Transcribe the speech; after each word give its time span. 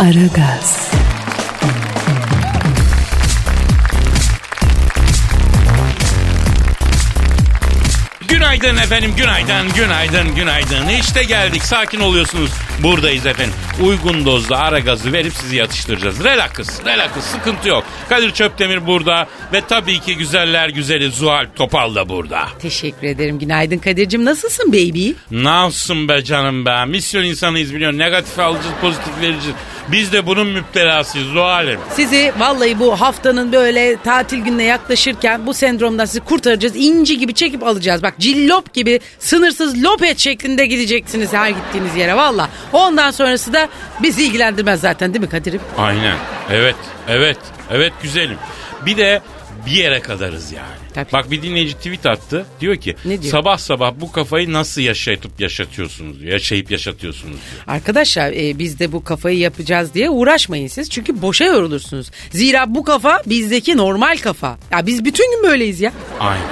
Aragaz, 0.00 0.90
Günaydın 8.28 8.76
efendim, 8.76 9.12
günaydın, 9.16 9.72
günaydın, 9.74 10.34
günaydın. 10.34 10.88
İşte 10.88 11.22
geldik, 11.22 11.62
sakin 11.62 12.00
oluyorsunuz. 12.00 12.50
Buradayız 12.82 13.26
efendim. 13.26 13.54
Uygun 13.82 14.24
dozda 14.24 14.58
ara 14.58 14.78
gazı 14.78 15.12
verip 15.12 15.32
sizi 15.32 15.56
yatıştıracağız. 15.56 16.24
Relax, 16.24 16.50
relax, 16.84 17.10
sıkıntı 17.20 17.68
yok. 17.68 17.84
Kadir 18.08 18.30
Çöptemir 18.30 18.86
burada 18.86 19.28
ve 19.52 19.60
tabii 19.68 20.00
ki 20.00 20.16
güzeller 20.16 20.68
güzeli 20.68 21.10
Zuhal 21.10 21.46
Topal 21.56 21.94
da 21.94 22.08
burada. 22.08 22.48
Teşekkür 22.62 23.06
ederim. 23.06 23.38
Günaydın 23.38 23.78
Kadir'cim. 23.78 24.24
Nasılsın 24.24 24.72
baby? 24.72 25.10
Nasılsın 25.30 26.08
be 26.08 26.24
canım 26.24 26.66
be? 26.66 26.84
Misyon 26.84 27.24
insanıyız 27.24 27.74
biliyorsun. 27.74 27.98
Negatif 27.98 28.38
alacağız, 28.38 28.74
pozitif 28.80 29.20
vereceğiz. 29.20 29.56
Biz 29.92 30.12
de 30.12 30.26
bunun 30.26 30.46
müptelasıyız 30.46 31.28
Zuhal'im. 31.28 31.80
Sizi 31.90 32.32
vallahi 32.38 32.78
bu 32.78 33.00
haftanın 33.00 33.52
böyle 33.52 33.96
tatil 34.04 34.38
gününe 34.38 34.64
yaklaşırken 34.64 35.46
bu 35.46 35.54
sendromdan 35.54 36.04
sizi 36.04 36.20
kurtaracağız. 36.20 36.76
İnci 36.76 37.18
gibi 37.18 37.34
çekip 37.34 37.62
alacağız. 37.62 38.02
Bak 38.02 38.14
cillop 38.18 38.74
gibi 38.74 39.00
sınırsız 39.18 39.84
lopet 39.84 40.18
şeklinde 40.18 40.66
gideceksiniz 40.66 41.32
her 41.32 41.50
gittiğiniz 41.50 41.96
yere 41.96 42.16
valla. 42.16 42.48
Ondan 42.72 43.10
sonrası 43.10 43.52
da 43.52 43.68
bizi 44.02 44.24
ilgilendirmez 44.26 44.80
zaten 44.80 45.14
değil 45.14 45.24
mi 45.24 45.30
Kadir'im? 45.30 45.60
Aynen. 45.78 46.16
Evet, 46.50 46.76
evet, 47.08 47.38
evet 47.70 47.92
güzelim. 48.02 48.38
Bir 48.86 48.96
de 48.96 49.22
bir 49.66 49.70
yere 49.70 50.00
kadarız 50.00 50.52
yani. 50.52 50.79
Tabii. 50.94 51.12
Bak 51.12 51.30
bir 51.30 51.42
dinleyici 51.42 51.74
tweet 51.74 52.06
attı. 52.06 52.46
Diyor 52.60 52.76
ki 52.76 52.96
Ne 53.04 53.22
diyor? 53.22 53.32
sabah 53.32 53.58
sabah 53.58 53.92
bu 54.00 54.12
kafayı 54.12 54.52
nasıl 54.52 54.80
yaşatıp 54.80 55.40
yaşatıyorsunuz 55.40 56.20
diyor. 56.20 56.32
Yaşayıp 56.32 56.70
yaşatıyorsunuz 56.70 57.34
diyor. 57.34 57.64
Arkadaşlar 57.66 58.32
e, 58.32 58.58
biz 58.58 58.78
de 58.78 58.92
bu 58.92 59.04
kafayı 59.04 59.38
yapacağız 59.38 59.94
diye 59.94 60.10
uğraşmayın 60.10 60.66
siz. 60.66 60.90
Çünkü 60.90 61.22
boşa 61.22 61.44
yorulursunuz. 61.44 62.10
Zira 62.30 62.74
bu 62.74 62.84
kafa 62.84 63.22
bizdeki 63.26 63.76
normal 63.76 64.16
kafa. 64.16 64.58
Ya 64.72 64.86
biz 64.86 65.04
bütün 65.04 65.30
gün 65.36 65.50
böyleyiz 65.50 65.80
ya. 65.80 65.92
Aynen. 66.20 66.46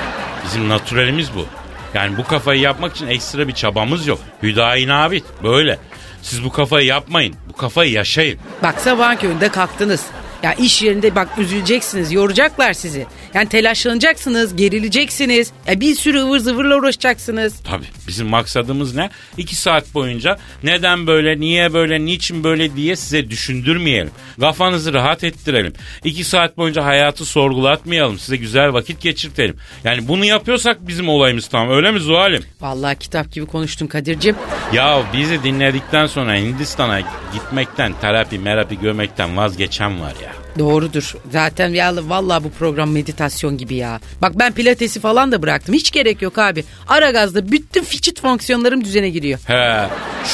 Bizim 0.45 0.69
natürelimiz 0.69 1.29
bu. 1.35 1.47
Yani 1.95 2.17
bu 2.17 2.25
kafayı 2.25 2.61
yapmak 2.61 2.97
için 2.97 3.07
ekstra 3.07 3.49
bir 3.49 3.53
çabamız 3.53 4.07
yok. 4.07 4.19
Hüdayi 4.43 4.89
nabit. 4.89 5.25
Böyle. 5.43 5.79
Siz 6.23 6.45
bu 6.45 6.53
kafayı 6.53 6.87
yapmayın. 6.87 7.35
Bu 7.49 7.53
kafayı 7.57 7.93
yaşayın. 7.93 8.39
Bak 8.63 8.81
sabahın 8.81 9.17
köründe 9.17 9.49
kalktınız. 9.49 10.05
Ya 10.43 10.55
iş 10.55 10.83
yerinde 10.83 11.15
bak 11.15 11.29
üzüleceksiniz, 11.39 12.13
yoracaklar 12.13 12.73
sizi. 12.73 13.07
Yani 13.35 13.49
telaşlanacaksınız, 13.49 14.57
gerileceksiniz. 14.57 15.53
Ya 15.67 15.81
bir 15.81 15.95
sürü 15.95 16.21
ıvır 16.21 16.39
zıvırla 16.39 16.77
uğraşacaksınız. 16.77 17.55
Tabii 17.65 17.87
bizim 18.09 18.27
maksadımız 18.27 18.95
ne? 18.95 19.11
İki 19.37 19.55
saat 19.57 19.95
boyunca 19.95 20.39
neden 20.63 21.07
böyle, 21.07 21.41
niye 21.41 21.75
böyle, 21.75 22.05
niçin 22.05 22.45
böyle 22.45 22.77
diye 22.77 22.97
size 22.97 23.31
düşündürmeyelim. 23.31 24.11
Kafanızı 24.41 24.93
rahat 24.95 25.25
ettirelim. 25.25 25.73
İki 26.05 26.25
saat 26.25 26.57
boyunca 26.57 26.85
hayatı 26.85 27.25
sorgulatmayalım. 27.25 28.19
Size 28.19 28.37
güzel 28.37 28.73
vakit 28.73 29.01
geçirtelim. 29.01 29.57
Yani 29.85 30.09
bunu 30.09 30.25
yapıyorsak 30.25 30.89
bizim 30.89 31.09
olayımız 31.09 31.49
tamam. 31.49 31.77
Öyle 31.77 31.91
mi 31.91 32.01
Zuhal'im? 32.01 32.45
Vallahi 32.61 32.99
kitap 32.99 33.33
gibi 33.33 33.47
konuştun 33.47 33.87
Kadir'cim. 33.87 34.37
Ya 34.73 35.03
bizi 35.13 35.43
dinledikten 35.43 36.07
sonra 36.07 36.35
Hindistan'a 36.35 37.01
gitmekten, 37.35 37.93
terapi, 38.01 38.39
merapi 38.39 38.79
görmekten 38.81 39.37
vazgeçen 39.37 40.01
var 40.01 40.15
ya. 40.23 40.28
Doğrudur. 40.59 41.15
Zaten 41.33 41.69
ya 41.69 41.93
vallahi 42.09 42.45
bu 42.45 42.51
program 42.51 42.91
meditasyon 42.91 43.59
gibi 43.59 43.75
ya. 43.75 44.01
Bak 44.23 44.33
ben 44.39 44.53
pilatesi 44.53 45.01
falan 45.01 45.33
da 45.33 45.43
bıraktım. 45.43 45.75
Hiç 45.75 45.91
gerek 45.91 46.23
yok 46.23 46.39
abi. 46.39 46.65
Ara 46.89 47.11
gazda 47.11 47.53
bütün 47.53 47.85
fiçit 47.85 48.21
fonksiyonlarım 48.21 48.85
düzene 48.85 49.11
giriyor. 49.11 49.39
He, 49.47 49.87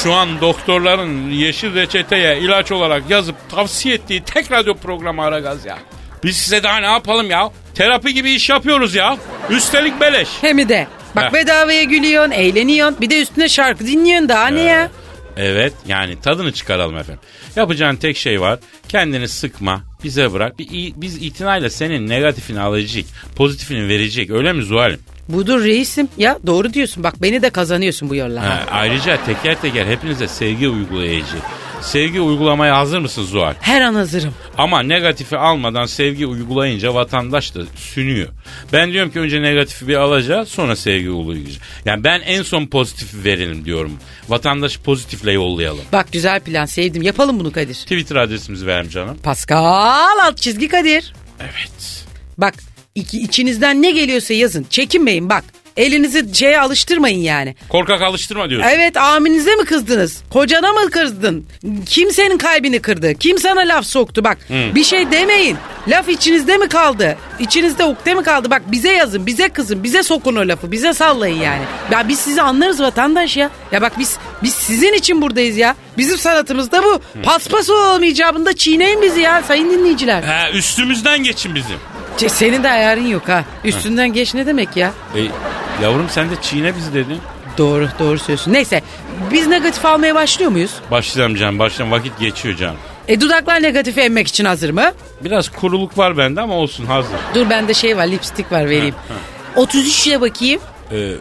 şu 0.03 0.13
an 0.13 0.41
doktorların 0.41 1.29
yeşil 1.31 1.75
reçeteye 1.75 2.39
ilaç 2.39 2.71
olarak 2.71 3.09
yazıp 3.09 3.35
tavsiye 3.49 3.95
ettiği 3.95 4.23
tek 4.23 4.51
radyo 4.51 4.73
programı 4.73 5.21
Aragaz 5.23 5.65
ya. 5.65 5.77
Biz 6.23 6.37
size 6.37 6.63
daha 6.63 6.77
ne 6.77 6.85
yapalım 6.85 7.29
ya? 7.29 7.49
Terapi 7.75 8.13
gibi 8.13 8.31
iş 8.31 8.49
yapıyoruz 8.49 8.95
ya. 8.95 9.17
Üstelik 9.49 10.01
beleş. 10.01 10.29
Hem 10.41 10.69
de. 10.69 10.87
Bak 11.15 11.23
Heh. 11.23 11.33
bedavaya 11.33 11.83
gülüyorsun, 11.83 12.31
eğleniyorsun. 12.31 13.01
Bir 13.01 13.09
de 13.09 13.21
üstüne 13.21 13.49
şarkı 13.49 13.87
dinliyorsun 13.87 14.29
daha 14.29 14.47
ne 14.47 14.61
ya? 14.61 14.89
Evet 15.37 15.73
yani 15.87 16.21
tadını 16.21 16.51
çıkaralım 16.51 16.97
efendim. 16.97 17.21
Yapacağın 17.55 17.95
tek 17.95 18.17
şey 18.17 18.41
var. 18.41 18.59
Kendini 18.87 19.27
sıkma. 19.27 19.83
Bize 20.03 20.33
bırak. 20.33 20.59
Bir, 20.59 20.93
biz 20.95 21.23
itinayla 21.23 21.69
senin 21.69 22.09
negatifini 22.09 22.59
alacak. 22.59 23.05
Pozitifini 23.35 23.87
verecek. 23.87 24.29
Öyle 24.29 24.53
mi 24.53 24.63
Zuhal'im? 24.63 24.99
Budur 25.29 25.63
reisim. 25.63 26.07
Ya 26.17 26.39
doğru 26.47 26.73
diyorsun. 26.73 27.03
Bak 27.03 27.21
beni 27.21 27.41
de 27.41 27.49
kazanıyorsun 27.49 28.09
bu 28.09 28.15
yolla. 28.15 28.43
Ha, 28.43 28.63
ayrıca 28.71 29.25
teker 29.25 29.61
teker 29.61 29.85
hepinize 29.85 30.27
sevgi 30.27 30.69
uygulayacak. 30.69 31.41
Sevgi 31.81 32.21
uygulamaya 32.21 32.77
hazır 32.77 32.99
mısın 32.99 33.23
Zuhal? 33.23 33.53
Her 33.61 33.81
an 33.81 33.93
hazırım. 33.95 34.33
Ama 34.57 34.81
negatifi 34.83 35.37
almadan 35.37 35.85
sevgi 35.85 36.27
uygulayınca 36.27 36.93
vatandaş 36.93 37.55
da 37.55 37.61
sünüyor. 37.75 38.27
Ben 38.73 38.91
diyorum 38.91 39.11
ki 39.11 39.19
önce 39.19 39.41
negatifi 39.41 39.87
bir 39.87 39.95
alacağız 39.95 40.47
sonra 40.49 40.75
sevgi 40.75 41.09
uygulayacağız. 41.09 41.57
Yani 41.85 42.03
ben 42.03 42.21
en 42.21 42.41
son 42.41 42.65
pozitifi 42.65 43.23
verelim 43.23 43.65
diyorum. 43.65 43.91
Vatandaşı 44.29 44.81
pozitifle 44.81 45.31
yollayalım. 45.31 45.83
Bak 45.93 46.11
güzel 46.11 46.39
plan 46.39 46.65
sevdim. 46.65 47.01
Yapalım 47.01 47.39
bunu 47.39 47.51
Kadir. 47.51 47.73
Twitter 47.75 48.15
adresimizi 48.15 48.67
verim 48.67 48.89
canım. 48.89 49.17
Pascal 49.23 50.19
alt 50.25 50.37
çizgi 50.37 50.67
Kadir. 50.67 51.13
Evet. 51.39 52.05
Bak 52.37 52.53
iki, 52.95 53.19
içinizden 53.21 53.81
ne 53.81 53.91
geliyorsa 53.91 54.33
yazın. 54.33 54.65
Çekinmeyin 54.69 55.29
bak. 55.29 55.43
Elinizi 55.77 56.35
şeye 56.35 56.59
alıştırmayın 56.59 57.19
yani. 57.19 57.55
Korkak 57.69 58.01
alıştırma 58.01 58.49
diyorsun. 58.49 58.69
Evet 58.69 58.97
aminize 58.97 59.55
mi 59.55 59.65
kızdınız? 59.65 60.23
Kocana 60.29 60.73
mı 60.73 60.89
kızdın? 60.89 61.45
Kim 61.85 62.11
senin 62.11 62.37
kalbini 62.37 62.79
kırdı? 62.79 63.13
Kim 63.15 63.37
sana 63.37 63.59
laf 63.59 63.85
soktu? 63.85 64.23
Bak 64.23 64.37
bir 64.49 64.83
şey 64.83 65.11
demeyin. 65.11 65.57
Laf 65.87 66.09
içinizde 66.09 66.57
mi 66.57 66.67
kaldı? 66.67 67.17
İçinizde 67.39 67.83
ukde 67.83 68.13
mi 68.13 68.23
kaldı? 68.23 68.49
Bak 68.49 68.61
bize 68.71 68.93
yazın, 68.93 69.25
bize 69.25 69.49
kızın, 69.49 69.83
bize 69.83 70.03
sokun 70.03 70.35
o 70.35 70.47
lafı, 70.47 70.71
bize 70.71 70.93
sallayın 70.93 71.41
yani. 71.41 71.61
Ya 71.91 72.07
biz 72.07 72.19
sizi 72.19 72.41
anlarız 72.41 72.81
vatandaş 72.81 73.37
ya. 73.37 73.49
Ya 73.71 73.81
bak 73.81 73.99
biz 73.99 74.17
biz 74.43 74.53
sizin 74.53 74.93
için 74.93 75.21
buradayız 75.21 75.57
ya. 75.57 75.75
Bizim 75.97 76.17
sanatımız 76.17 76.71
da 76.71 76.83
bu. 76.83 77.01
Paspas 77.23 77.69
olalım 77.69 78.03
icabında 78.03 78.55
çiğneyin 78.55 79.01
bizi 79.01 79.21
ya 79.21 79.43
sayın 79.43 79.71
dinleyiciler. 79.71 80.23
Ha, 80.23 80.49
üstümüzden 80.53 81.23
geçin 81.23 81.55
bizim. 81.55 81.77
Ç- 82.17 82.29
Senin 82.29 82.63
de 82.63 82.69
ayarın 82.71 83.07
yok 83.07 83.29
ha. 83.29 83.43
Üstünden 83.63 84.13
geç 84.13 84.33
ne 84.33 84.45
demek 84.45 84.77
ya? 84.77 84.91
E, 85.15 85.21
yavrum 85.83 86.07
sen 86.09 86.29
de 86.29 86.33
çiğne 86.41 86.75
bizi 86.75 86.93
dedin. 86.93 87.19
Doğru, 87.57 87.87
doğru 87.99 88.19
söylüyorsun. 88.19 88.53
Neyse, 88.53 88.81
biz 89.31 89.47
negatif 89.47 89.85
almaya 89.85 90.15
başlıyor 90.15 90.51
muyuz? 90.51 90.71
Başlayalım 90.91 91.35
canım 91.35 91.59
başlayalım 91.59 91.99
vakit 91.99 92.19
geçiyor 92.19 92.55
canım. 92.55 92.75
E 93.07 93.21
dudaklar 93.21 93.61
negatifi 93.63 94.01
emmek 94.01 94.27
için 94.27 94.45
hazır 94.45 94.69
mı? 94.69 94.91
Biraz 95.21 95.49
kuruluk 95.49 95.97
var 95.97 96.17
bende 96.17 96.41
ama 96.41 96.53
olsun 96.53 96.85
hazır. 96.85 97.11
Dur 97.35 97.49
bende 97.49 97.73
şey 97.73 97.97
var, 97.97 98.07
lipstik 98.07 98.51
var 98.51 98.69
vereyim. 98.69 98.95
33 99.55 100.07
ile 100.07 100.21
bakayım. 100.21 100.61
E, 100.91 101.11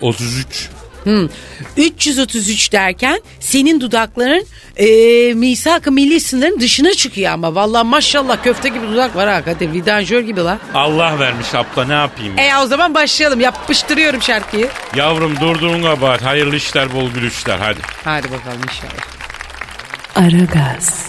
33. 0.00 0.68
Hmm. 1.08 1.28
333 1.76 2.72
derken 2.72 3.20
senin 3.40 3.80
dudakların 3.80 4.46
e, 4.76 4.86
misak-ı 5.34 5.92
milli 5.92 6.20
sınırın 6.20 6.60
dışına 6.60 6.90
çıkıyor 6.94 7.32
ama. 7.32 7.54
Vallahi 7.54 7.86
maşallah 7.86 8.42
köfte 8.42 8.68
gibi 8.68 8.86
dudak 8.88 9.16
var 9.16 9.28
ha 9.28 9.44
Kadir. 9.44 9.72
Vidanjör 9.72 10.20
gibi 10.20 10.40
la. 10.40 10.58
Allah 10.74 11.20
vermiş 11.20 11.54
abla 11.54 11.84
ne 11.84 11.92
yapayım? 11.92 12.38
E 12.38 12.56
o 12.62 12.66
zaman 12.66 12.94
başlayalım. 12.94 13.40
Yapıştırıyorum 13.40 14.22
şarkıyı. 14.22 14.68
Yavrum 14.96 15.40
durduğun 15.40 15.82
kabahat. 15.82 16.24
Hayırlı 16.24 16.56
işler 16.56 16.92
bol 16.94 17.10
gülüşler 17.10 17.58
hadi. 17.58 17.78
Hadi 18.04 18.26
bakalım 18.30 18.60
inşallah. 18.62 19.18
Aragaz, 20.16 21.06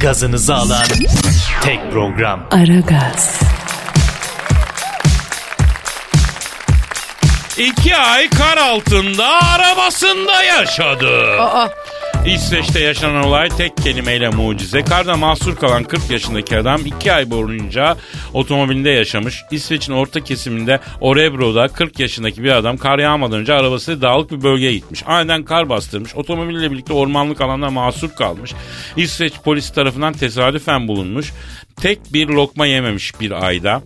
Gazınızı 0.00 0.54
alan 0.54 0.84
tek 1.62 1.92
program. 1.92 2.48
Aragaz, 2.50 3.40
İki 7.60 7.96
ay 7.96 8.30
kar 8.30 8.56
altında 8.56 9.26
arabasında 9.54 10.42
yaşadı. 10.42 11.40
Aa, 11.40 11.68
İsveç'te 12.26 12.80
yaşanan 12.80 13.24
olay 13.24 13.48
tek 13.48 13.76
kelimeyle 13.76 14.28
mucize. 14.28 14.82
Karda 14.82 15.16
mahsur 15.16 15.56
kalan 15.56 15.84
40 15.84 16.10
yaşındaki 16.10 16.56
adam 16.56 16.86
2 16.86 17.12
ay 17.12 17.30
boyunca 17.30 17.96
otomobilinde 18.32 18.90
yaşamış. 18.90 19.42
İsveç'in 19.50 19.92
orta 19.92 20.24
kesiminde 20.24 20.80
Orebro'da 21.00 21.68
40 21.68 22.00
yaşındaki 22.00 22.44
bir 22.44 22.50
adam 22.50 22.76
kar 22.76 22.98
yağmadan 22.98 23.40
önce 23.40 23.52
arabası 23.52 24.02
dağlık 24.02 24.30
bir 24.30 24.42
bölgeye 24.42 24.72
gitmiş. 24.72 25.02
Aniden 25.06 25.42
kar 25.44 25.68
bastırmış. 25.68 26.14
Otomobille 26.14 26.70
birlikte 26.70 26.92
ormanlık 26.92 27.40
alanda 27.40 27.70
mahsur 27.70 28.10
kalmış. 28.10 28.52
İsveç 28.96 29.32
polisi 29.44 29.74
tarafından 29.74 30.12
tesadüfen 30.12 30.88
bulunmuş. 30.88 31.32
Tek 31.76 32.12
bir 32.12 32.28
lokma 32.28 32.66
yememiş 32.66 33.20
bir 33.20 33.46
ayda. 33.46 33.82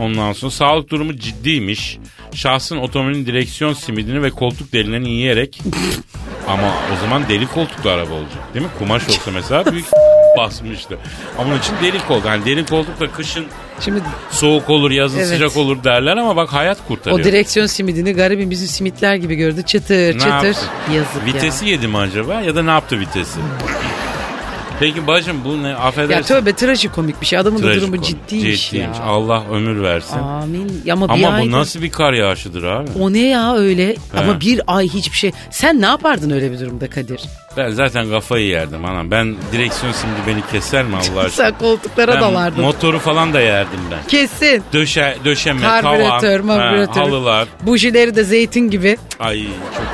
Ondan 0.00 0.32
sonra 0.32 0.50
sağlık 0.50 0.90
durumu 0.90 1.16
ciddiymiş. 1.16 1.98
Şahsın 2.34 2.76
otomobilin 2.76 3.26
direksiyon 3.26 3.72
simidini 3.72 4.22
ve 4.22 4.30
koltuk 4.30 4.72
deliğini 4.72 5.10
yiyerek 5.10 5.60
ama 6.48 6.66
o 6.96 7.00
zaman 7.00 7.28
deli 7.28 7.46
koltuklu 7.46 7.90
araba 7.90 8.14
olacak 8.14 8.54
değil 8.54 8.64
mi? 8.64 8.70
Kumaş 8.78 9.08
olsa 9.08 9.30
mesela 9.34 9.72
büyük 9.72 9.86
basmıştı. 10.38 10.98
Ama 11.38 11.48
onun 11.50 11.58
için 11.58 11.72
deli 11.82 12.06
koltuk. 12.08 12.26
Yani 12.26 12.44
deli 12.44 12.66
koltuk 12.66 13.00
da 13.00 13.10
kışın 13.10 13.46
Şimdi 13.80 14.00
soğuk 14.30 14.70
olur 14.70 14.90
yazın 14.90 15.18
Evet. 15.18 15.28
sıcak 15.28 15.56
olur 15.56 15.84
derler 15.84 16.16
ama 16.16 16.36
bak 16.36 16.52
hayat 16.52 16.78
kurtarıyor. 16.88 17.20
o 17.20 17.24
direksiyon 17.24 17.66
simidini 17.66 18.12
garibim 18.12 18.50
bizim 18.50 18.68
simitler 18.68 19.14
gibi 19.14 19.34
gördü. 19.34 19.62
Çıtır 19.62 19.94
Ne 19.96 20.12
çıtır. 20.12 20.26
yaptı? 20.28 20.54
Yazık 20.94 21.26
Vitesi 21.26 21.66
yedi 21.68 21.88
mi 21.88 21.98
acaba 21.98 22.40
ya 22.40 22.56
da 22.56 22.62
ne 22.62 22.70
yaptı 22.70 23.00
vitesi? 23.00 23.38
Peki 24.84 25.06
bacım 25.06 25.36
bu 25.44 25.62
ne 25.62 25.66
ya. 25.68 25.72
Ya 25.72 25.78
affedersin. 25.78 26.34
tövbe 26.34 26.52
trajikomik 26.52 27.20
bir 27.20 27.26
şey. 27.26 27.38
Adamın 27.38 27.62
da 27.62 27.74
durumu 27.74 28.02
ciddiymiş, 28.02 28.66
ciddiymiş. 28.70 28.98
ya. 28.98 29.04
Allah 29.04 29.42
ömür 29.52 29.82
versin. 29.82 30.18
Amin. 30.18 30.82
Ya 30.84 30.94
Ama, 30.94 31.08
bir 31.16 31.22
ama 31.24 31.38
bu 31.38 31.42
ayda- 31.42 31.50
nasıl 31.50 31.82
bir 31.82 31.90
kar 31.90 32.12
yağışıdır 32.12 32.62
abi? 32.64 32.88
O 33.00 33.12
ne 33.12 33.28
ya 33.28 33.54
öyle? 33.56 33.96
Ama 34.16 34.40
bir 34.40 34.60
ay 34.66 34.88
hiçbir 34.88 35.16
şey. 35.16 35.32
Sen 35.50 35.80
ne 35.80 35.86
yapardın 35.86 36.30
öyle 36.30 36.52
bir 36.52 36.60
durumda 36.60 36.90
Kadir? 36.90 37.20
Ben 37.56 37.70
zaten 37.70 38.10
kafayı 38.10 38.46
yerdim 38.46 38.84
anam. 38.84 39.10
Ben 39.10 39.36
direksiyon 39.52 39.92
şimdi 39.92 40.14
beni 40.26 40.42
keser 40.52 40.84
mi 40.84 40.96
Allah 40.96 41.00
aşkına? 41.20 41.30
Sen 41.30 41.58
koltuklara 41.58 42.14
Ben 42.14 42.20
dalardın. 42.20 42.60
motoru 42.64 42.98
falan 42.98 43.34
da 43.34 43.40
yerdim 43.40 43.80
ben. 43.90 43.98
Kesin. 44.08 44.62
Döşe, 44.72 45.16
döşeme, 45.24 45.60
Karbüratör, 45.60 46.38
tavan, 46.40 46.58
ha, 46.58 46.64
marbüratör. 46.64 47.00
halılar. 47.02 47.48
Bujileri 47.62 48.16
de 48.16 48.24
zeytin 48.24 48.70
gibi. 48.70 48.96
Ay 49.20 49.42
çok. 49.76 49.93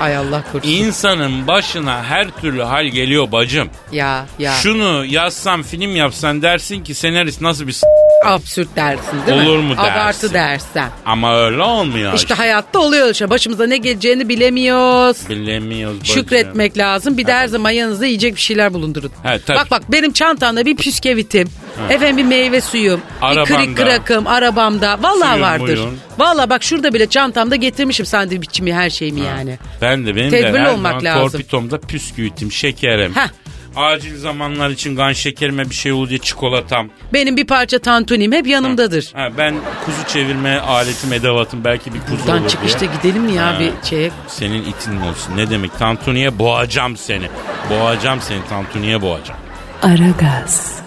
Ay 0.00 0.16
Allah 0.16 0.42
korusun. 0.52 0.70
İnsanın 0.70 1.46
başına 1.46 2.04
her 2.04 2.30
türlü 2.30 2.62
hal 2.62 2.86
geliyor 2.86 3.32
bacım. 3.32 3.68
ya 3.92 4.26
ya. 4.38 4.52
Şunu 4.52 5.04
yazsan 5.04 5.62
film 5.62 5.96
yapsan 5.96 6.42
dersin 6.42 6.84
ki 6.84 6.94
senarist 6.94 7.40
nasıl 7.40 7.66
bir 7.66 7.72
s- 7.72 7.86
Absürt 8.24 8.76
dersin 8.76 9.26
değil 9.26 9.42
mi? 9.42 9.48
Olur 9.48 9.58
mu 9.58 9.76
dersin? 9.76 9.90
Abartı 9.92 10.34
dersen. 10.34 10.90
ama 11.06 11.36
öyle 11.38 11.62
olmuyor 11.62 12.14
İşte 12.14 12.34
hayatta 12.34 12.78
oluyor 12.78 13.10
işte. 13.10 13.30
Başımıza 13.30 13.66
ne 13.66 13.76
geleceğini 13.76 14.28
bilemiyoruz. 14.28 15.28
Bilemiyoruz 15.28 16.00
bacım. 16.00 16.14
Şükretmek 16.14 16.78
lazım. 16.78 17.18
Bir 17.18 17.26
de 17.26 17.32
her 17.32 17.46
zaman 17.46 17.70
yanınızda 17.70 18.06
yiyecek 18.06 18.36
bir 18.36 18.40
şeyler 18.40 18.74
bulundurun. 18.74 19.10
He, 19.22 19.38
tabii. 19.38 19.58
bak 19.58 19.70
bak 19.70 19.82
benim 19.92 20.12
çantamda 20.12 20.66
bir 20.66 20.76
püskevitim. 20.76 21.48
Efendim 21.90 22.16
bir 22.16 22.24
meyve 22.24 22.60
suyum. 22.60 23.00
Bir 23.22 23.26
Arabanda. 23.26 23.44
kırık 23.44 23.76
kırakım 23.76 24.26
arabamda. 24.26 24.98
Vallahi 25.02 25.30
Suyun, 25.30 25.42
vardır. 25.42 25.66
buyun. 25.76 25.98
Vallahi 26.18 26.50
bak 26.50 26.62
şurada 26.62 26.94
bile 26.94 27.06
çantamda 27.06 27.56
getirmişim 27.56 28.06
sandviçimi 28.06 28.74
her 28.74 28.90
şeyimi 28.90 29.20
yani. 29.20 29.58
Ben 29.82 30.06
de 30.06 30.16
benim 30.16 30.30
Tedbirli 30.30 30.52
de 30.54 30.58
her 30.58 30.66
olmak 30.72 31.02
zaman 31.02 31.04
lazım. 31.04 31.30
torpitomda 31.30 31.80
püsküvitim, 31.80 32.52
şekerim. 32.52 33.14
Heh. 33.16 33.28
Acil 33.76 34.18
zamanlar 34.18 34.70
için 34.70 34.96
kan 34.96 35.12
şekerime 35.12 35.70
bir 35.70 35.74
şey 35.74 35.92
olunca 35.92 36.18
çikolatam. 36.18 36.88
Benim 37.12 37.36
bir 37.36 37.46
parça 37.46 37.78
tantunim 37.78 38.32
hep 38.32 38.46
yanımdadır. 38.46 39.10
Ha, 39.14 39.28
ben 39.38 39.54
kuzu 39.84 39.98
çevirme 40.08 40.58
aletim, 40.58 41.12
edevatım 41.12 41.64
belki 41.64 41.94
bir 41.94 42.00
kuzu 42.00 42.18
Buradan 42.26 42.40
olur 42.40 42.48
çıkışta 42.50 42.80
diye. 42.80 42.90
gidelim 43.02 43.22
mi 43.22 43.32
ya 43.32 43.46
Ha. 43.54 43.60
bir 43.60 43.72
şeye? 43.88 44.10
Senin 44.28 44.62
itin 44.64 44.94
mi 44.94 45.04
olsun? 45.04 45.36
Ne 45.36 45.50
demek? 45.50 45.78
Tantuniye 45.78 46.38
boğacağım 46.38 46.96
seni. 46.96 47.28
Boğacağım 47.70 48.20
seni, 48.20 48.40
tantuniye 48.48 49.02
boğacağım. 49.02 49.40
Aragaz, 49.82 50.80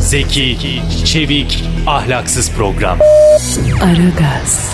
Zeki, 0.00 0.82
çevik, 1.06 1.64
ahlaksız 1.86 2.50
program. 2.52 2.98
Aragaz, 3.82 4.70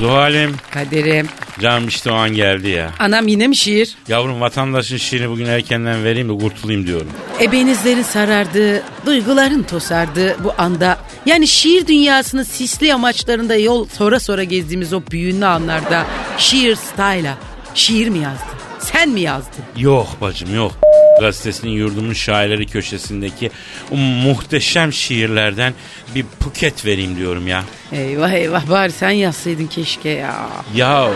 Zuhal'im, 0.00 0.56
Kaderim. 0.70 1.28
canım 1.60 1.88
işte 1.88 2.10
o 2.10 2.14
an 2.14 2.30
geldi 2.30 2.68
ya. 2.68 2.90
Anam 2.98 3.28
yine 3.28 3.48
mi 3.48 3.56
şiir? 3.56 3.94
Yavrum 4.08 4.40
vatandaşın 4.40 4.96
şiirini 4.96 5.30
bugün 5.30 5.46
erkenden 5.46 6.04
vereyim 6.04 6.28
de 6.28 6.42
kurtulayım 6.42 6.86
diyorum. 6.86 7.08
Ebenizlerin 7.40 8.02
sarardığı, 8.02 8.82
duyguların 9.06 9.62
tosardığı 9.62 10.44
bu 10.44 10.52
anda 10.58 10.98
yani 11.26 11.48
şiir 11.48 11.86
dünyasının 11.86 12.42
sisli 12.42 12.94
amaçlarında 12.94 13.56
yol 13.56 13.88
sonra 13.88 14.20
sonra 14.20 14.44
gezdiğimiz 14.44 14.92
o 14.92 15.02
büyünlü 15.10 15.46
anlarda 15.46 16.06
şiir 16.38 16.76
style'a 16.76 17.34
şiir 17.74 18.08
mi 18.08 18.18
yazdın? 18.18 18.58
Sen 18.78 19.08
mi 19.08 19.20
yazdın? 19.20 19.64
Yok 19.76 20.08
bacım 20.20 20.54
yok. 20.54 20.72
Gazetesinin 21.20 21.72
yurdumun 21.72 22.12
şairleri 22.12 22.66
köşesindeki 22.66 23.50
o 23.90 23.96
muhteşem 23.96 24.92
şiirlerden 24.92 25.74
bir 26.14 26.24
puket 26.40 26.86
vereyim 26.86 27.16
diyorum 27.16 27.48
ya. 27.48 27.64
Eyvah 27.92 28.30
eyvah 28.32 28.70
bari 28.70 28.92
sen 28.92 29.10
yazsaydın 29.10 29.66
keşke 29.66 30.08
ya. 30.08 30.48
Ya 30.74 31.08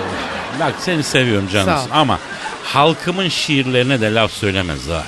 bak 0.61 0.75
seni 0.79 1.03
seviyorum 1.03 1.49
Sağ 1.53 1.61
ol. 1.61 1.65
canım 1.67 1.81
ama 1.93 2.19
halkımın 2.65 3.29
şiirlerine 3.29 4.01
de 4.01 4.15
laf 4.15 4.33
söylemez 4.33 4.89
ha. 4.89 5.05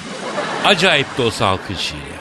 Acayip 0.65 1.19
de 1.19 1.23
olsa 1.23 1.49
halkın 1.49 1.75
şiiri. 1.75 2.16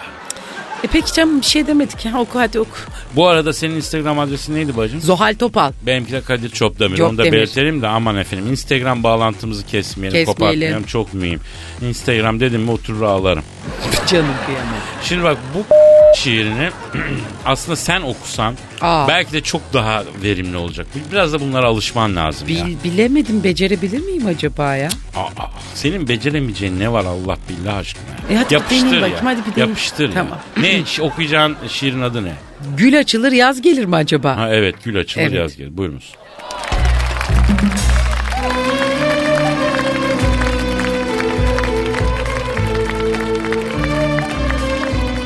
E 0.86 0.88
peki 0.88 1.14
canım 1.14 1.42
bir 1.42 1.46
şey 1.46 1.68
demedik 1.68 2.06
ya 2.06 2.20
oku 2.20 2.40
hadi 2.40 2.60
oku. 2.60 2.78
Bu 3.16 3.28
arada 3.28 3.54
senin 3.54 3.76
Instagram 3.76 4.20
adresin 4.20 4.56
neydi 4.56 4.78
bacım? 4.78 5.02
Zohal 5.02 5.36
Topal. 5.40 5.72
Benimki 5.86 6.12
de 6.12 6.22
Kadir 6.22 6.50
Çopdemir. 6.50 7.00
Onu 7.00 7.18
da 7.18 7.24
demir. 7.24 7.38
belirtelim 7.38 7.82
de 7.82 7.88
aman 7.88 8.18
efendim. 8.18 8.52
Instagram 8.52 9.04
bağlantımızı 9.04 9.66
kesmeyelim, 9.66 10.20
Kesmeyelim. 10.20 10.34
kopartmayalım. 10.34 10.84
Çok 10.84 11.14
mühim. 11.14 11.40
Instagram 11.82 12.40
dedim 12.40 12.62
mi 12.62 12.72
oturur 12.72 13.02
ağlarım. 13.02 13.44
Canım 14.08 14.26
kıyamam. 14.46 14.74
Şimdi 15.04 15.24
bak 15.24 15.38
bu 15.56 15.76
şiirini 16.16 16.70
aslında 17.46 17.76
sen 17.76 18.02
okusan 18.02 18.56
Aa. 18.82 19.08
belki 19.08 19.34
de 19.34 19.42
çok 19.42 19.74
daha 19.74 20.04
verimli 20.24 20.58
olacak. 20.58 20.88
Biraz 21.12 21.34
da 21.34 21.40
bunlara 21.40 21.68
alışman 21.68 22.16
lazım 22.16 22.50
ya. 22.50 22.66
Bil, 22.66 22.76
bilemedim 22.84 23.44
becerebilir 23.44 24.00
miyim 24.00 24.26
acaba 24.28 24.76
ya? 24.76 24.90
Aa, 25.16 25.46
senin 25.74 26.08
beceremeyeceğin 26.08 26.80
ne 26.80 26.92
var 26.92 27.06
Allah 27.06 27.38
billah 27.50 27.78
aşkına. 27.78 28.04
E 28.30 28.36
hadi 28.36 28.50
deneyeyim 28.70 29.02
bakayım, 29.02 29.18
hadi 29.24 29.40
bir. 29.56 29.62
Yapıştır 29.62 30.12
Tamam. 30.14 30.38
ya. 30.58 30.62
Ne 30.62 30.84
okuyacağın 31.02 31.56
şiirin 31.68 32.02
adı 32.02 32.24
ne? 32.24 32.34
Gül 32.78 33.00
açılır 33.00 33.32
yaz 33.32 33.62
gelir 33.62 33.86
mi 33.86 33.96
acaba? 33.96 34.38
Ha 34.38 34.50
evet 34.52 34.76
gül 34.84 35.00
açılır 35.00 35.24
Evet. 35.24 35.34
yaz 35.34 35.58
gel. 35.58 35.78
Buyurunuz. 35.78 36.14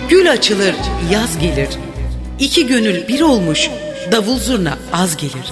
Gül 0.09 0.31
açılır, 0.31 0.75
yaz 1.11 1.39
gelir. 1.39 1.69
İki 2.39 2.67
gönül 2.67 3.07
bir 3.07 3.21
olmuş, 3.21 3.69
davul 4.11 4.39
zurna 4.39 4.77
az 4.93 5.17
gelir. 5.17 5.45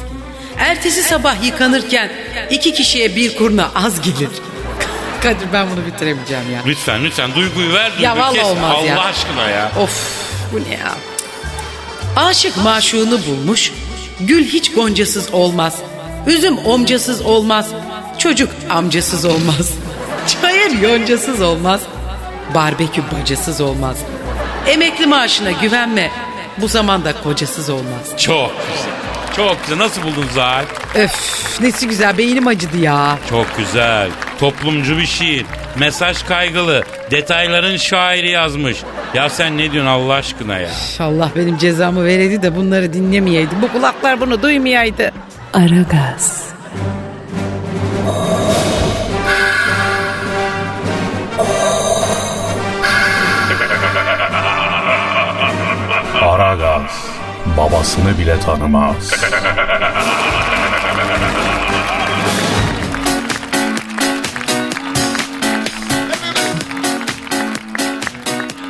Ertesi 0.58 1.04
sabah 1.04 1.44
yıkanırken 1.44 2.12
iki 2.52 2.74
kişiye 2.74 3.16
bir 3.16 3.36
kurna 3.38 3.72
az 3.76 4.02
gelir. 4.02 4.30
Kadir 5.24 5.48
ben 5.54 5.68
bunu 5.72 5.86
bitiremeyeceğim 5.86 6.52
ya. 6.54 6.62
Lütfen 6.66 7.04
lütfen 7.04 7.36
duyguyu 7.36 7.74
ver. 7.74 7.92
Ya 8.00 8.16
duyguyu 8.16 8.24
vallahi 8.24 8.36
kesme. 8.36 8.50
olmaz 8.50 8.76
Allah 8.76 8.86
ya. 8.86 9.02
aşkına 9.02 9.50
ya. 9.50 9.72
Of 9.82 10.12
bu 10.54 10.58
ne 10.58 10.74
ya? 10.74 10.96
Aşık 12.16 12.58
maşuğunu 12.64 13.20
bulmuş, 13.26 13.72
gül 14.20 14.46
hiç 14.46 14.74
goncasız 14.74 15.34
olmaz. 15.34 15.76
Üzüm 16.28 16.58
omcasız 16.58 17.22
olmaz, 17.22 17.68
çocuk 18.18 18.50
amcasız 18.70 19.26
olmaz. 19.26 19.72
Çayır 20.42 20.82
yoncasız 20.82 21.42
olmaz, 21.42 21.82
barbekü 22.56 23.02
bacasız 23.12 23.62
olmaz. 23.62 23.98
Emekli 24.68 25.06
maaşına 25.06 25.52
güvenme, 25.52 26.12
bu 26.58 26.68
zamanda 26.68 27.14
kocasız 27.24 27.70
olmaz. 27.70 28.18
Çok 28.18 28.52
güzel. 28.76 28.94
Çok 29.36 29.62
güzel. 29.64 29.78
Nasıl 29.78 30.04
buldun 30.04 30.26
Zahal? 30.34 30.64
Öf 30.96 31.12
nesi 31.62 31.88
güzel 31.88 32.18
beynim 32.18 32.48
acıdı 32.48 32.78
ya. 32.78 33.18
Çok 33.30 33.58
güzel. 33.58 34.10
Toplumcu 34.40 34.98
bir 34.98 35.06
şiir. 35.06 35.46
Mesaj 35.80 36.24
kaygılı. 36.24 36.84
Detayların 37.12 37.78
şairi 37.78 38.30
yazmış. 38.30 38.78
Ya 39.14 39.30
sen 39.30 39.58
ne 39.58 39.72
diyorsun 39.72 39.92
Allah 39.92 40.14
aşkına 40.14 40.58
ya? 40.60 40.70
Allah 41.00 41.32
benim 41.36 41.58
cezamı 41.58 42.06
vereydi 42.06 42.42
de 42.42 42.56
bunları 42.56 42.94
dinlemeyeydi. 42.94 43.50
Bu 43.62 43.72
kulaklar 43.72 44.22
bunu 44.22 44.42
duymayaydı. 44.42 45.12
Aragaz, 45.54 46.47
Aragaz 56.28 56.92
babasını 57.58 58.20
bile 58.20 58.40
tanımaz. 58.40 59.12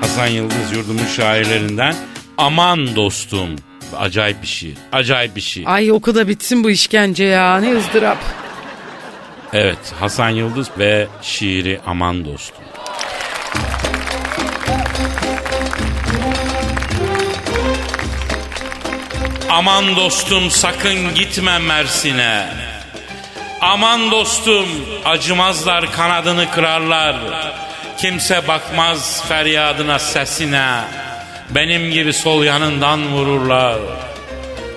Hasan 0.02 0.28
Yıldız 0.28 0.72
yurdumun 0.72 1.06
şairlerinden. 1.06 1.96
Aman 2.38 2.96
dostum 2.96 3.50
acayip 3.98 4.42
bir 4.42 4.48
şiir. 4.48 4.78
Acayip 4.92 5.36
bir 5.36 5.42
şiir. 5.42 5.74
Ay 5.74 5.92
oku 5.92 6.16
da 6.16 6.28
bitsin 6.28 6.64
bu 6.64 6.70
işkence 6.70 7.24
ya. 7.24 7.58
Ne 7.58 7.78
ızdırap. 7.78 8.18
Evet 9.54 9.94
Hasan 10.00 10.30
Yıldız 10.30 10.70
ve 10.80 11.08
şiiri 11.22 11.80
Aman 11.86 12.26
Dostum. 12.26 12.64
Aman 19.50 19.96
dostum 19.96 20.51
sakın 20.51 21.16
gitme 21.16 21.60
Mersin'e. 21.60 22.48
Aman 23.62 24.12
dostum 24.12 24.66
acımazlar 25.06 25.92
kanadını 25.92 26.51
kırarlar. 26.51 27.16
Kimse 27.98 28.48
bakmaz 28.48 29.24
feryadına 29.27 30.00
sesine. 30.00 30.82
Benim 31.50 31.92
gibi 31.92 32.13
sol 32.13 32.44
yanından 32.44 33.12
vururlar. 33.12 33.77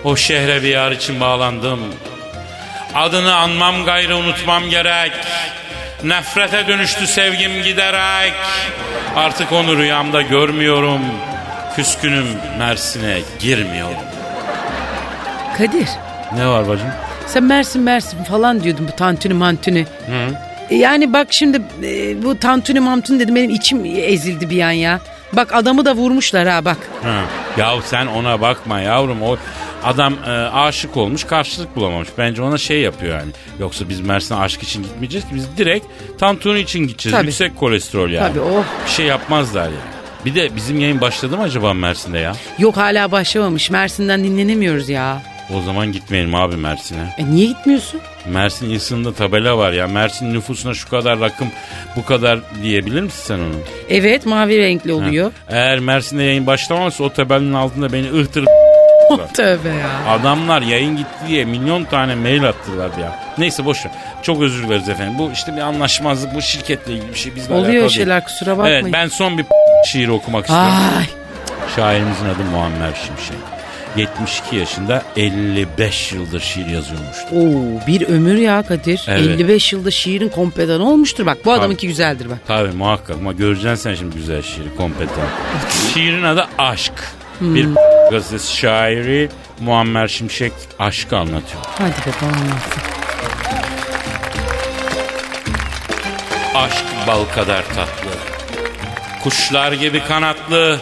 O 0.04 0.16
şehre 0.16 0.62
bir 0.62 0.68
yar 0.68 0.92
için 0.92 1.20
bağlandım. 1.20 1.80
Adını 2.94 3.34
anmam 3.34 3.84
gayrı 3.84 4.16
unutmam 4.16 4.70
gerek. 4.70 5.12
Nefrete 6.04 6.68
dönüştü 6.68 7.06
sevgim 7.06 7.62
giderek. 7.62 8.32
Artık 9.16 9.52
onu 9.52 9.76
rüyamda 9.76 10.22
görmüyorum. 10.22 11.02
Küskünüm 11.76 12.26
Mersin'e 12.58 13.20
girmiyorum. 13.40 14.19
Kadir 15.60 15.88
Ne 16.36 16.46
var 16.46 16.68
bacım? 16.68 16.86
sen 17.26 17.42
Mersin 17.44 17.82
Mersin 17.82 18.24
falan 18.24 18.62
diyordun 18.62 18.88
bu 18.92 18.96
tantuni 18.96 19.34
mantuni. 19.34 19.86
E 20.70 20.76
Yani 20.76 21.12
bak 21.12 21.26
şimdi 21.30 21.62
e, 21.82 22.22
bu 22.22 22.38
tantuni 22.38 22.80
mantuni 22.80 23.20
dedim 23.20 23.34
benim 23.34 23.50
içim 23.50 23.84
ezildi 23.84 24.50
bir 24.50 24.60
an 24.62 24.70
ya. 24.70 25.00
Bak 25.32 25.54
adamı 25.54 25.84
da 25.84 25.94
vurmuşlar 25.94 26.48
ha 26.48 26.64
bak. 26.64 26.76
Ha. 27.02 27.22
Yahu 27.58 27.82
sen 27.84 28.06
ona 28.06 28.40
bakma 28.40 28.80
yavrum. 28.80 29.22
O 29.22 29.36
adam 29.84 30.14
e, 30.26 30.30
aşık 30.30 30.96
olmuş 30.96 31.24
karşılık 31.24 31.76
bulamamış. 31.76 32.08
Bence 32.18 32.42
ona 32.42 32.58
şey 32.58 32.80
yapıyor 32.80 33.18
yani. 33.18 33.32
Yoksa 33.58 33.88
biz 33.88 34.00
Mersin'e 34.00 34.38
aşk 34.38 34.62
için 34.62 34.82
gitmeyeceğiz 34.82 35.28
ki. 35.28 35.34
Biz 35.34 35.56
direkt 35.56 35.86
tantuni 36.18 36.60
için 36.60 36.80
gideceğiz. 36.86 37.16
Tabii. 37.16 37.26
Yüksek 37.26 37.56
kolesterol 37.56 38.10
yani. 38.10 38.28
Tabii, 38.28 38.40
oh. 38.40 38.64
Bir 38.86 38.90
şey 38.90 39.06
yapmazlar 39.06 39.64
yani. 39.64 39.74
Bir 40.24 40.34
de 40.34 40.56
bizim 40.56 40.80
yayın 40.80 41.00
başladı 41.00 41.36
mı 41.36 41.42
acaba 41.42 41.74
Mersin'de 41.74 42.18
ya? 42.18 42.32
Yok 42.58 42.76
hala 42.76 43.12
başlamamış 43.12 43.70
Mersin'den 43.70 44.24
dinlenemiyoruz 44.24 44.88
ya. 44.88 45.22
O 45.59 45.61
zaman 45.62 45.92
gitmeyelim 45.92 46.35
abi 46.35 46.57
Mersin'e. 46.57 47.14
E 47.19 47.30
niye 47.30 47.47
gitmiyorsun? 47.47 48.00
Mersin 48.28 48.71
İlsın'da 48.71 49.14
tabela 49.14 49.59
var 49.59 49.73
ya. 49.73 49.87
Mersin 49.87 50.35
nüfusuna 50.35 50.75
şu 50.75 50.88
kadar 50.88 51.21
rakım 51.21 51.49
bu 51.97 52.04
kadar 52.04 52.38
diyebilir 52.62 53.00
misin 53.00 53.23
sen 53.25 53.38
onu? 53.38 53.54
Evet 53.88 54.26
mavi 54.26 54.59
renkli 54.59 54.92
oluyor. 54.92 55.33
Eğer 55.49 55.78
Mersin'de 55.78 56.23
yayın 56.23 56.47
başlamazsa 56.47 57.04
o 57.04 57.12
tabelanın 57.12 57.54
altında 57.54 57.92
beni 57.92 58.11
ıhtır 58.21 58.45
Tövbe 59.35 59.69
ya. 59.69 59.90
Adamlar 60.09 60.62
yayın 60.62 60.97
gitti 60.97 61.14
diye 61.28 61.45
milyon 61.45 61.85
tane 61.85 62.14
mail 62.14 62.49
attılar 62.49 62.90
ya. 63.02 63.19
Neyse 63.38 63.64
boş 63.64 63.85
ver. 63.87 63.92
Çok 64.23 64.42
özür 64.42 64.69
dileriz 64.69 64.88
efendim. 64.88 65.19
Bu 65.19 65.30
işte 65.33 65.57
bir 65.57 65.61
anlaşmazlık 65.61 66.35
bu 66.35 66.42
şirketle 66.42 66.92
ilgili 66.92 67.09
bir 67.12 67.19
şey. 67.19 67.35
Bizle 67.37 67.54
Oluyor 67.54 67.73
alakalı 67.75 67.90
şeyler 67.90 68.16
değil. 68.21 68.25
kusura 68.25 68.59
bakmayın. 68.59 68.83
Evet 68.85 68.92
ben 68.92 69.09
son 69.09 69.38
bir 69.38 69.45
şiir 69.87 70.09
okumak 70.09 70.45
istiyorum. 70.45 70.73
Ay 70.99 71.04
Şairimizin 71.76 72.25
adı 72.25 72.45
Muammer 72.52 72.92
Şimşek. 73.07 73.37
72 73.97 74.56
yaşında 74.56 75.02
55 75.16 76.12
yıldır 76.12 76.40
şiir 76.40 76.66
yazıyormuştu. 76.66 77.26
Oo, 77.32 77.87
bir 77.87 78.09
ömür 78.09 78.37
ya 78.37 78.62
Kadir. 78.62 79.04
Evet. 79.09 79.20
55 79.20 79.73
yılda 79.73 79.90
şiirin 79.90 80.28
kompedanı 80.28 80.90
olmuştur. 80.90 81.26
Bak 81.26 81.38
bu 81.44 81.52
adamınki 81.52 81.87
güzeldir 81.87 82.30
bak. 82.30 82.38
Tabii 82.47 82.73
muhakkak 82.73 83.16
ama 83.16 83.32
göreceksin 83.32 83.75
sen 83.75 83.94
şimdi 83.94 84.16
güzel 84.16 84.42
şiiri 84.42 84.76
kompetan. 84.76 85.26
Şiirin 85.94 86.23
adı 86.23 86.47
Aşk. 86.59 86.92
Bir 87.40 87.68
gazetesi 88.11 88.56
şairi 88.56 89.28
Muammer 89.61 90.09
Şimşek 90.09 90.52
aşkı 90.78 91.16
anlatıyor. 91.16 91.62
Hadi 91.78 91.90
bakalım 92.06 92.35
anlatsın. 92.35 92.82
Aşk 96.54 96.85
bal 97.06 97.25
kadar 97.35 97.62
tatlı. 97.64 98.11
Kuşlar 99.23 99.73
gibi 99.73 100.04
kanatlı, 100.04 100.78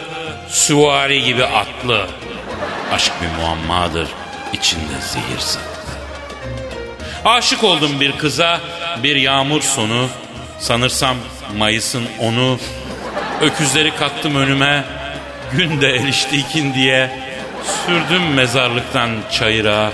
süvari 0.47 1.23
gibi 1.23 1.45
atlı. 1.45 2.07
Aşk 2.93 3.13
bir 3.21 3.41
muammadır, 3.41 4.07
içinde 4.53 5.01
zehir 5.01 5.39
saklı. 5.39 5.69
Aşık 7.25 7.63
oldum 7.63 7.99
bir 7.99 8.17
kıza, 8.17 8.61
bir 9.03 9.15
yağmur 9.15 9.61
sonu. 9.61 10.09
Sanırsam 10.59 11.17
Mayıs'ın 11.57 12.05
onu. 12.19 12.59
Öküzleri 13.41 13.95
kattım 13.95 14.35
önüme, 14.35 14.83
gün 15.51 15.81
de 15.81 15.89
erişti 15.89 16.37
ikin 16.37 16.73
diye. 16.73 17.11
Sürdüm 17.85 18.33
mezarlıktan 18.33 19.09
çayıra, 19.31 19.91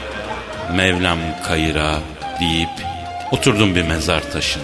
Mevlam 0.73 1.19
kayıra 1.47 1.99
deyip 2.39 2.69
oturdum 3.31 3.75
bir 3.75 3.83
mezar 3.83 4.31
taşına. 4.31 4.63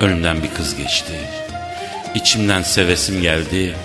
Önümden 0.00 0.42
bir 0.42 0.54
kız 0.54 0.76
geçti. 0.76 1.12
İçimden 2.14 2.62
sevesim 2.62 3.22
geldi. 3.22 3.76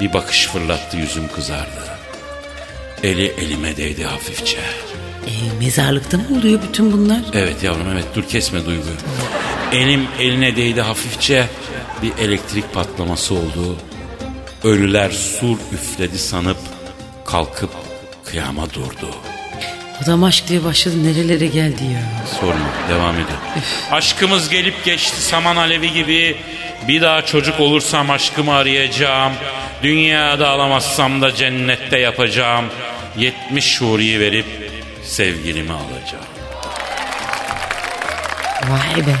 Bir 0.00 0.12
bakış 0.12 0.46
fırlattı 0.46 0.96
yüzüm 0.96 1.28
kızardı. 1.28 1.88
Eli 3.02 3.26
elime 3.26 3.76
değdi 3.76 4.04
hafifçe. 4.04 4.56
E, 5.26 5.64
mezarlıkta 5.64 6.16
mı 6.16 6.24
oluyor 6.38 6.60
bütün 6.68 6.92
bunlar? 6.92 7.20
Evet 7.34 7.62
yavrum 7.62 7.86
evet 7.92 8.04
dur 8.14 8.24
kesme 8.28 8.66
duyguyu. 8.66 8.94
Elim 9.72 10.06
eline 10.20 10.56
değdi 10.56 10.80
hafifçe. 10.80 11.46
Bir 12.02 12.24
elektrik 12.24 12.74
patlaması 12.74 13.34
oldu. 13.34 13.76
Ölüler 14.64 15.10
sur 15.10 15.56
üfledi 15.72 16.18
sanıp 16.18 16.56
kalkıp 17.24 17.70
kıyama 18.24 18.74
durdu. 18.74 19.10
Adam 20.04 20.24
aşk 20.24 20.48
diye 20.48 20.64
başladı 20.64 21.04
nerelere 21.04 21.46
geldi 21.46 21.84
ya. 21.84 22.02
Sorma 22.40 22.70
devam 22.90 23.14
ediyor. 23.14 23.38
Aşkımız 23.92 24.48
gelip 24.48 24.84
geçti 24.84 25.22
saman 25.22 25.56
alevi 25.56 25.92
gibi. 25.92 26.36
Bir 26.88 27.02
daha 27.02 27.26
çocuk 27.26 27.60
olursam 27.60 28.10
aşkımı 28.10 28.54
arayacağım. 28.54 29.32
Dünyada 29.82 30.48
alamazsam 30.48 31.22
da 31.22 31.34
cennette 31.34 31.98
yapacağım. 31.98 32.64
70 33.18 33.64
şuriyi 33.64 34.20
verip 34.20 34.46
sevgilimi 35.02 35.72
alacağım. 35.72 36.24
Vay 38.68 39.06
be. 39.06 39.14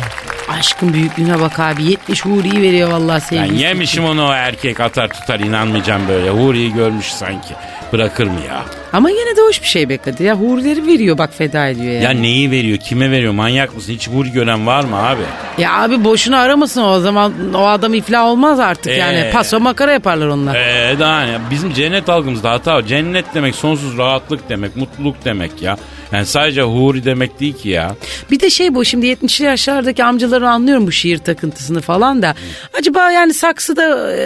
Aşkın 0.58 0.92
büyüklüğüne 0.94 1.40
bak 1.40 1.60
abi. 1.60 1.84
70 1.84 2.24
huriyi 2.24 2.62
veriyor 2.62 2.90
vallahi 2.90 3.14
Ben 3.14 3.18
sevgilisi. 3.18 3.64
yemişim 3.64 4.04
onu 4.04 4.26
o 4.28 4.32
erkek 4.32 4.80
atar 4.80 5.08
tutar 5.08 5.40
inanmayacağım 5.40 6.02
böyle. 6.08 6.30
Huri'yi 6.30 6.72
görmüş 6.74 7.06
sanki. 7.12 7.54
Bırakır 7.92 8.26
mı 8.26 8.40
ya? 8.48 8.64
Ama 8.92 9.10
yine 9.10 9.36
de 9.36 9.40
hoş 9.40 9.62
bir 9.62 9.66
şey 9.66 9.88
be 9.88 9.96
Kadir. 9.98 10.24
Ya 10.24 10.34
hurileri 10.34 10.86
veriyor 10.86 11.18
bak 11.18 11.34
feda 11.34 11.68
ediyor 11.68 11.92
yani. 11.92 12.04
Ya 12.04 12.10
neyi 12.10 12.50
veriyor? 12.50 12.78
Kime 12.78 13.10
veriyor? 13.10 13.32
Manyak 13.32 13.74
mısın? 13.76 13.92
Hiç 13.92 14.08
Huri 14.08 14.32
gören 14.32 14.66
var 14.66 14.84
mı 14.84 14.96
abi? 14.96 15.20
Ya 15.58 15.82
abi 15.82 16.04
boşuna 16.04 16.38
aramasın 16.38 16.82
o 16.82 17.00
zaman 17.00 17.32
o 17.54 17.66
adam 17.66 17.94
iflah 17.94 18.24
olmaz 18.24 18.60
artık 18.60 18.86
Ee. 18.92 18.92
yani. 18.92 19.30
Paso 19.32 19.60
makara 19.60 19.92
yaparlar 19.92 20.26
onlar. 20.26 20.54
Eee 20.54 20.96
daha 20.98 21.20
ne? 21.22 21.38
Bizim 21.50 21.72
cennet 21.72 22.08
algımızda 22.08 22.50
hata 22.50 22.74
var. 22.74 22.82
Cennet 22.82 23.34
demek 23.34 23.54
sonsuz 23.54 23.98
rahatlık 23.98 24.48
demek, 24.48 24.76
mutluluk 24.76 25.24
demek 25.24 25.62
ya. 25.62 25.76
Yani 26.12 26.26
sadece 26.26 26.62
huri 26.62 27.04
demek 27.04 27.40
değil 27.40 27.56
ki 27.56 27.68
ya. 27.68 27.96
Bir 28.30 28.40
de 28.40 28.50
şey 28.50 28.74
bu 28.74 28.84
şimdi 28.84 29.06
70'li 29.06 29.44
yaşlardaki 29.44 30.04
amcaları 30.04 30.50
anlıyorum 30.50 30.86
bu 30.86 30.92
şiir 30.92 31.18
takıntısını 31.18 31.80
falan 31.80 32.22
da. 32.22 32.34
Acaba 32.78 33.10
yani 33.10 33.34
saksıda 33.34 34.12
e, 34.12 34.24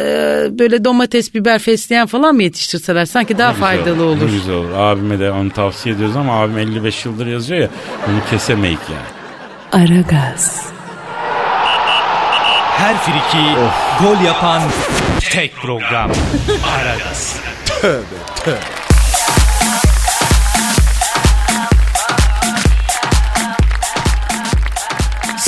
böyle 0.58 0.84
domates, 0.84 1.34
biber 1.34 1.58
fesleğen 1.58 2.06
falan 2.06 2.34
mı 2.34 2.42
yetiştirseler 2.42 3.04
sanki 3.04 3.38
daha 3.38 3.52
faydalı 3.52 4.04
olur. 4.04 4.26
Ne 4.26 4.30
güzel 4.32 4.54
olur. 4.54 4.72
Abime 4.76 5.18
de 5.20 5.30
onu 5.30 5.50
tavsiye 5.50 5.94
ediyoruz 5.94 6.16
ama 6.16 6.42
abim 6.42 6.58
55 6.58 7.04
yıldır 7.04 7.26
yazıyor 7.26 7.60
ya. 7.60 7.68
Onu 8.08 8.30
kesemeyik 8.30 8.78
yani. 8.88 9.22
Aragaz, 9.84 10.62
Her 12.76 12.96
friki 12.98 13.44
gol 14.00 14.24
yapan 14.24 14.62
tek 15.30 15.56
program. 15.56 16.10
Aragaz. 16.76 17.36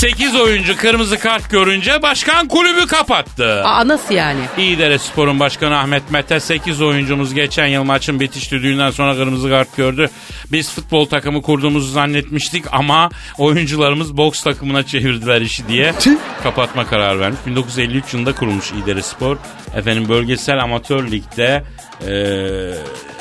8 0.04 0.34
oyuncu 0.36 0.76
kırmızı 0.76 1.18
kart 1.18 1.50
görünce 1.50 2.02
başkan 2.02 2.48
kulübü 2.48 2.86
kapattı. 2.86 3.64
Aa 3.64 3.88
nasıl 3.88 4.14
yani? 4.14 4.40
İyidere 4.58 4.98
Spor'un 4.98 5.40
başkanı 5.40 5.78
Ahmet 5.78 6.10
Mete 6.10 6.40
8 6.40 6.82
oyuncumuz 6.82 7.34
geçen 7.34 7.66
yıl 7.66 7.84
maçın 7.84 8.20
bitiş 8.20 8.52
düdüğünden 8.52 8.90
sonra 8.90 9.14
kırmızı 9.14 9.48
kart 9.48 9.76
gördü. 9.76 10.10
Biz 10.52 10.70
futbol 10.70 11.06
takımı 11.06 11.42
kurduğumuzu 11.42 11.92
zannetmiştik 11.92 12.64
ama 12.72 13.10
oyuncularımız 13.38 14.16
boks 14.16 14.42
takımına 14.42 14.82
çevirdiler 14.82 15.40
işi 15.40 15.68
diye 15.68 15.94
kapatma 16.42 16.86
kararı 16.86 17.20
vermiş. 17.20 17.40
1953 17.46 18.14
yılında 18.14 18.34
kurulmuş 18.34 18.72
İdere 18.72 19.02
Spor. 19.02 19.36
Efendim 19.74 20.08
bölgesel 20.08 20.62
amatör 20.62 21.10
ligde 21.10 21.64
eee, 22.06 22.74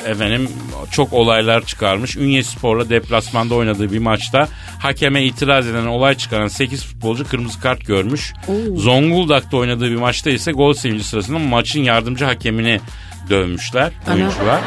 efendim 0.06 0.48
çok 0.90 1.12
olaylar 1.12 1.66
çıkarmış. 1.66 2.16
Ünye 2.16 2.42
Spor'la 2.42 2.88
deplasmanda 2.90 3.54
oynadığı 3.54 3.92
bir 3.92 3.98
maçta 3.98 4.48
hakeme 4.78 5.24
itiraz 5.24 5.68
eden 5.68 5.86
olay 5.86 6.14
çıkaran 6.14 6.48
8 6.48 6.84
futbolcu 6.84 7.28
kırmızı 7.28 7.60
kart 7.60 7.86
görmüş. 7.86 8.32
Zonguldak'ta 8.76 9.56
oynadığı 9.56 9.90
bir 9.90 9.96
maçta 9.96 10.30
ise 10.30 10.52
gol 10.52 10.72
sevinci 10.74 11.04
sırasında 11.04 11.38
maçın 11.38 11.80
yardımcı 11.80 12.24
hakemini 12.24 12.80
dövmüşler 13.30 13.92
oyuncular. 14.14 14.60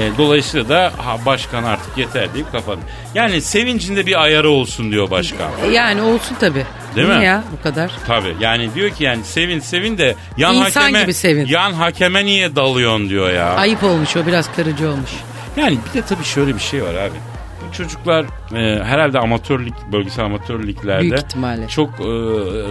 E, 0.00 0.10
dolayısıyla 0.18 0.68
da 0.68 0.92
ha, 0.96 1.16
başkan 1.26 1.64
artık 1.64 1.98
yeter 1.98 2.34
deyip 2.34 2.52
kapadı. 2.52 2.80
Yani 3.14 3.40
sevincinde 3.42 4.06
bir 4.06 4.22
ayarı 4.22 4.50
olsun 4.50 4.92
diyor 4.92 5.10
başkan. 5.10 5.50
Yani 5.72 6.02
olsun 6.02 6.36
tabii. 6.40 6.66
Değil 6.96 7.06
Niye 7.08 7.18
mi? 7.18 7.24
ya 7.24 7.44
bu 7.58 7.62
kadar? 7.62 7.90
Tabii 8.06 8.36
yani 8.40 8.74
diyor 8.74 8.90
ki 8.90 9.04
yani 9.04 9.24
sevin 9.24 9.60
sevin 9.60 9.98
de 9.98 10.14
yan 10.36 10.54
İnsan 10.54 10.80
hakeme 10.80 11.02
gibi 11.02 11.14
sevin. 11.14 11.46
yan 11.46 11.72
hakeme 11.72 12.24
niye 12.24 12.56
dalıyorsun 12.56 13.08
diyor 13.08 13.30
ya. 13.32 13.48
Ayıp 13.54 13.84
olmuş 13.84 14.16
o 14.16 14.26
biraz 14.26 14.54
kırıcı 14.56 14.88
olmuş. 14.90 15.10
Yani 15.56 15.78
bir 15.88 16.02
de 16.02 16.06
tabii 16.06 16.24
şöyle 16.24 16.54
bir 16.54 16.60
şey 16.60 16.82
var 16.82 16.94
abi. 16.94 17.16
Çocuklar 17.76 18.24
e, 18.54 18.84
herhalde 18.84 19.18
amatörlük, 19.18 19.74
bölgesel 19.92 20.24
amatörlüklerde 20.24 21.00
Büyük 21.02 21.18
ihtimalle. 21.18 21.68
çok 21.68 21.90
e, 21.90 22.04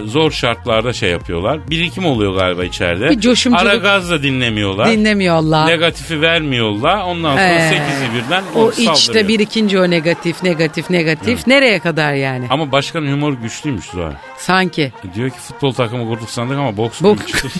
zor 0.06 0.30
şartlarda 0.30 0.92
şey 0.92 1.10
yapıyorlar. 1.10 1.70
Birikim 1.70 2.06
oluyor 2.06 2.36
galiba 2.36 2.64
içeride. 2.64 3.10
Bir 3.10 3.20
coşumculuk- 3.20 3.58
Ara 3.68 3.74
gaz 3.76 4.10
da 4.10 4.22
dinlemiyorlar. 4.22 4.88
Dinlemiyor 4.90 5.36
Allah. 5.36 5.64
Negatifi 5.64 6.20
vermiyorlar. 6.20 7.02
Ondan 7.04 7.30
sonra 7.30 7.42
Ee, 7.48 7.68
sekizi 7.68 8.14
birden 8.14 8.42
O 8.54 8.70
saldırıyor. 8.70 8.94
içte 8.94 9.28
bir 9.28 9.38
ikinci 9.38 9.78
o 9.80 9.90
negatif 9.90 10.42
negatif 10.42 10.90
negatif 10.90 11.46
nereye 11.46 11.78
kadar 11.78 12.12
yani? 12.12 12.46
Ama 12.50 12.72
başkanın 12.72 13.12
humoru 13.12 13.40
güçlüymüş 13.42 13.84
Zuhal. 13.84 14.12
Sanki. 14.38 14.92
Diyor 15.14 15.30
ki 15.30 15.38
futbol 15.38 15.72
takımı 15.72 16.08
kurduk 16.08 16.30
sandık 16.30 16.58
ama 16.58 16.76
boks 16.76 17.02
Boks. 17.02 17.26
güçlü. 17.26 17.48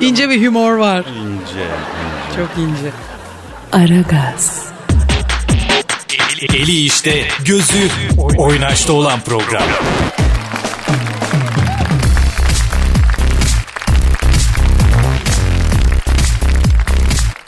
İnce 0.00 0.30
bir 0.30 0.46
humor 0.46 0.72
var. 0.76 0.98
İnce. 0.98 1.66
Çok 2.36 2.48
ince. 2.58 2.90
Aragaz, 3.72 4.66
Eli 6.42 6.80
işte, 6.84 7.28
gözü 7.44 7.88
oynaşta 8.38 8.92
olan 8.92 9.20
program. 9.20 9.62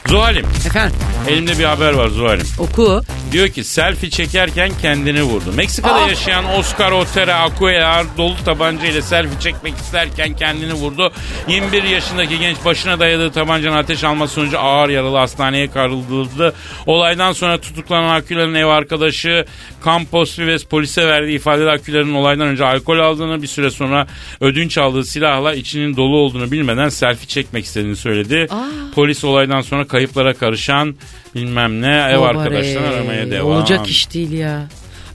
Zuhal'im 0.08 0.46
Efendim 0.66 0.96
elimde 1.28 1.58
bir 1.58 1.64
haber 1.64 1.92
var 1.92 2.08
Zuhal'im. 2.08 2.46
oku. 2.58 3.02
Diyor 3.32 3.48
ki 3.48 3.64
selfie 3.64 4.10
çekerken 4.10 4.70
kendini 4.82 5.22
vurdu. 5.22 5.52
Meksika'da 5.56 5.94
Aa. 5.94 6.08
yaşayan 6.08 6.44
Oscar 6.58 6.92
Otero 6.92 7.32
Acuellar 7.32 8.06
dolu 8.16 8.34
tabanca 8.44 8.86
ile 8.86 9.02
selfie 9.02 9.40
çekmek 9.40 9.74
isterken 9.76 10.36
kendini 10.36 10.72
vurdu. 10.72 11.12
21 11.48 11.82
yaşındaki 11.82 12.38
genç 12.38 12.56
başına 12.64 13.00
dayadığı 13.00 13.30
tabancanın 13.30 13.76
ateş 13.76 14.04
alması 14.04 14.34
sonucu 14.34 14.58
ağır 14.58 14.88
yaralı 14.88 15.16
hastaneye 15.16 15.70
kaldırıldı. 15.70 16.54
Olaydan 16.86 17.32
sonra 17.32 17.60
tutuklanan 17.60 18.14
Acuellar'ın 18.14 18.54
ev 18.54 18.66
arkadaşı 18.66 19.44
Campos 19.84 20.38
Vives 20.38 20.64
polise 20.64 21.06
verdiği 21.06 21.36
ifadede 21.36 21.70
Acuellar'ın 21.70 22.14
olaydan 22.14 22.46
önce 22.46 22.64
alkol 22.64 22.98
aldığını 22.98 23.42
bir 23.42 23.46
süre 23.46 23.70
sonra 23.70 24.06
ödünç 24.40 24.78
aldığı 24.78 25.04
silahla 25.04 25.54
içinin 25.54 25.96
dolu 25.96 26.16
olduğunu 26.16 26.52
bilmeden 26.52 26.88
selfie 26.88 27.26
çekmek 27.28 27.64
istediğini 27.64 27.96
söyledi. 27.96 28.46
Polis 28.94 29.24
olaydan 29.24 29.60
sonra 29.60 29.86
kayıplara 29.86 30.34
karışan 30.34 30.94
bilmem 31.40 31.82
ne 31.82 32.08
ev 32.12 32.18
arkadaşlarını 32.18 32.88
aramaya 32.88 33.30
devam. 33.30 33.52
Olacak 33.52 33.88
iş 33.88 34.14
değil 34.14 34.32
ya. 34.32 34.62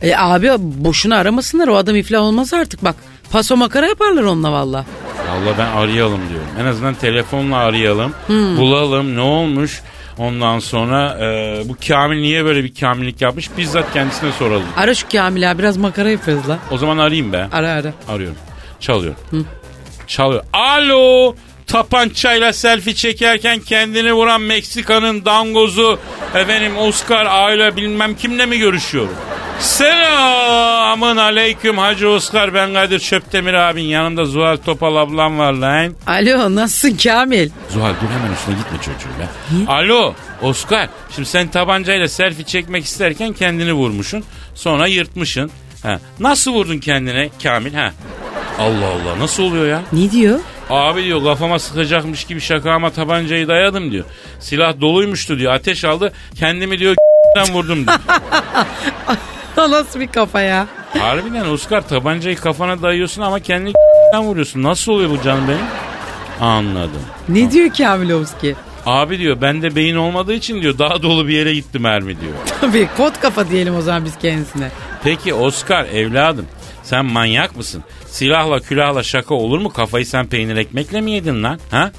E 0.02 0.16
abi 0.16 0.50
boşuna 0.60 1.18
aramasınlar 1.18 1.68
o 1.68 1.76
adam 1.76 1.96
iflah 1.96 2.22
olmaz 2.22 2.54
artık 2.54 2.84
bak. 2.84 2.96
Paso 3.32 3.58
makara 3.58 3.88
yaparlar 3.88 4.24
onunla 4.24 4.52
valla. 4.52 4.86
Allah 5.32 5.58
ben 5.58 5.68
arayalım 5.68 6.20
diyorum. 6.30 6.48
En 6.62 6.66
azından 6.66 6.94
telefonla 6.96 7.58
arayalım. 7.58 8.14
Hmm. 8.28 8.58
Bulalım 8.58 9.16
ne 9.16 9.22
olmuş. 9.22 9.82
Ondan 10.18 10.60
sonra 10.60 11.18
e, 11.22 11.62
bu 11.70 11.76
Kamil 11.88 12.22
niye 12.22 12.46
böyle 12.46 12.64
bir 12.64 12.76
kamillik 12.76 13.22
yapmış 13.22 13.50
bizzat 13.58 13.94
kendisine 13.94 14.32
soralım. 14.32 14.66
Ara 14.78 14.94
şu 14.96 15.10
Kamil 15.10 15.52
abi 15.52 15.60
biraz 15.60 15.78
makara 15.78 16.10
yapıyoruz 16.10 16.50
la. 16.50 16.60
O 16.72 16.78
zaman 16.78 16.98
arayayım 16.98 17.34
be. 17.34 17.48
Ara 17.52 17.70
ara. 17.70 17.94
Arıyorum. 18.08 18.38
Çalıyor. 18.80 19.14
Çalıyor. 20.08 20.44
Alo. 20.54 21.36
Tapançayla 21.68 22.54
selfie 22.54 22.94
çekerken 22.96 23.60
kendini 23.60 24.14
vuran 24.14 24.42
Meksika'nın 24.42 25.26
dangozu 25.26 26.00
efendim 26.36 26.78
Oscar 26.78 27.26
aile 27.30 27.76
bilmem 27.76 28.16
kimle 28.16 28.46
mi 28.46 28.58
görüşüyorum? 28.60 29.16
Selamın 29.60 31.18
aleyküm 31.18 31.78
Hacı 31.78 32.10
Oscar 32.10 32.54
ben 32.54 32.74
Kadir 32.74 33.00
Çöptemir 33.00 33.54
abin 33.54 33.82
yanımda 33.84 34.26
Zuhal 34.26 34.58
Topal 34.58 34.96
ablam 34.96 35.38
var 35.40 35.54
lan. 35.54 35.94
Alo 36.08 36.56
nasılsın 36.56 36.98
Kamil? 36.98 37.50
Zuhal 37.70 37.90
dur 38.02 38.08
hemen 38.20 38.34
üstüne 38.34 38.56
gitme 38.56 38.78
çocuğum 38.78 39.10
ya. 39.22 39.74
Alo 39.74 40.14
Oscar 40.42 40.90
şimdi 41.16 41.30
sen 41.30 41.48
tabancayla 41.48 42.08
selfie 42.08 42.46
çekmek 42.46 42.86
isterken 42.86 43.34
kendini 43.34 43.74
vurmuşsun 43.74 44.24
sonra 44.56 44.88
yırtmışsın. 44.88 45.52
Ha. 45.84 46.00
Nasıl 46.20 46.54
vurdun 46.54 46.78
kendine 46.80 47.30
Kamil 47.44 47.74
ha? 47.74 47.94
Allah 48.60 48.86
Allah 48.88 49.20
nasıl 49.20 49.44
oluyor 49.44 49.68
ya? 49.68 49.82
Ne 49.94 50.12
diyor? 50.12 50.40
Abi 50.70 51.04
diyor 51.04 51.24
kafama 51.24 51.60
sıkacakmış 51.60 52.24
gibi 52.24 52.42
şakama 52.42 52.90
tabancayı 52.90 53.48
dayadım 53.48 53.92
diyor. 53.92 54.06
Silah 54.40 54.82
doluymuştu 54.82 55.40
diyor. 55.40 55.54
Ateş 55.54 55.86
aldı. 55.86 56.14
Kendimi 56.36 56.80
diyor 56.80 56.96
vurdum 57.54 57.88
diyor. 57.88 58.00
Nasıl 59.72 60.00
bir 60.00 60.08
kafa 60.08 60.42
ya? 60.42 60.68
Harbiden 61.00 61.46
Oscar 61.46 61.88
tabancayı 61.88 62.36
kafana 62.36 62.82
dayıyorsun 62.82 63.22
ama 63.22 63.40
kendini 63.40 63.74
vuruyorsun. 64.18 64.64
Nasıl 64.64 64.92
oluyor 64.92 65.10
bu 65.10 65.22
canım 65.24 65.44
benim? 65.48 65.66
Anladım. 66.42 67.02
Ne 67.30 67.52
diyor 67.52 67.70
Kamilovski? 67.74 68.56
Abi 68.86 69.20
diyor 69.20 69.42
bende 69.42 69.76
beyin 69.76 69.96
olmadığı 69.96 70.34
için 70.34 70.62
diyor 70.62 70.78
daha 70.78 71.04
dolu 71.04 71.28
bir 71.28 71.34
yere 71.34 71.54
gitti 71.54 71.80
mermi 71.80 72.22
diyor. 72.22 72.34
Tabii 72.62 72.88
kot 72.98 73.20
kafa 73.20 73.50
diyelim 73.50 73.76
o 73.76 73.82
zaman 73.82 74.06
biz 74.06 74.18
kendisine. 74.18 74.70
Peki 75.04 75.34
Oscar 75.34 75.86
evladım 75.86 76.46
sen 76.84 77.06
manyak 77.06 77.56
mısın? 77.58 77.84
Silahla 78.08 78.60
külahla 78.60 79.04
şaka 79.04 79.36
olur 79.36 79.60
mu? 79.60 79.70
Kafayı 79.70 80.06
sen 80.06 80.28
peynir 80.28 80.56
ekmekle 80.58 81.02
mi 81.02 81.12
yedin 81.12 81.44
lan? 81.44 81.60
Ha? 81.72 81.92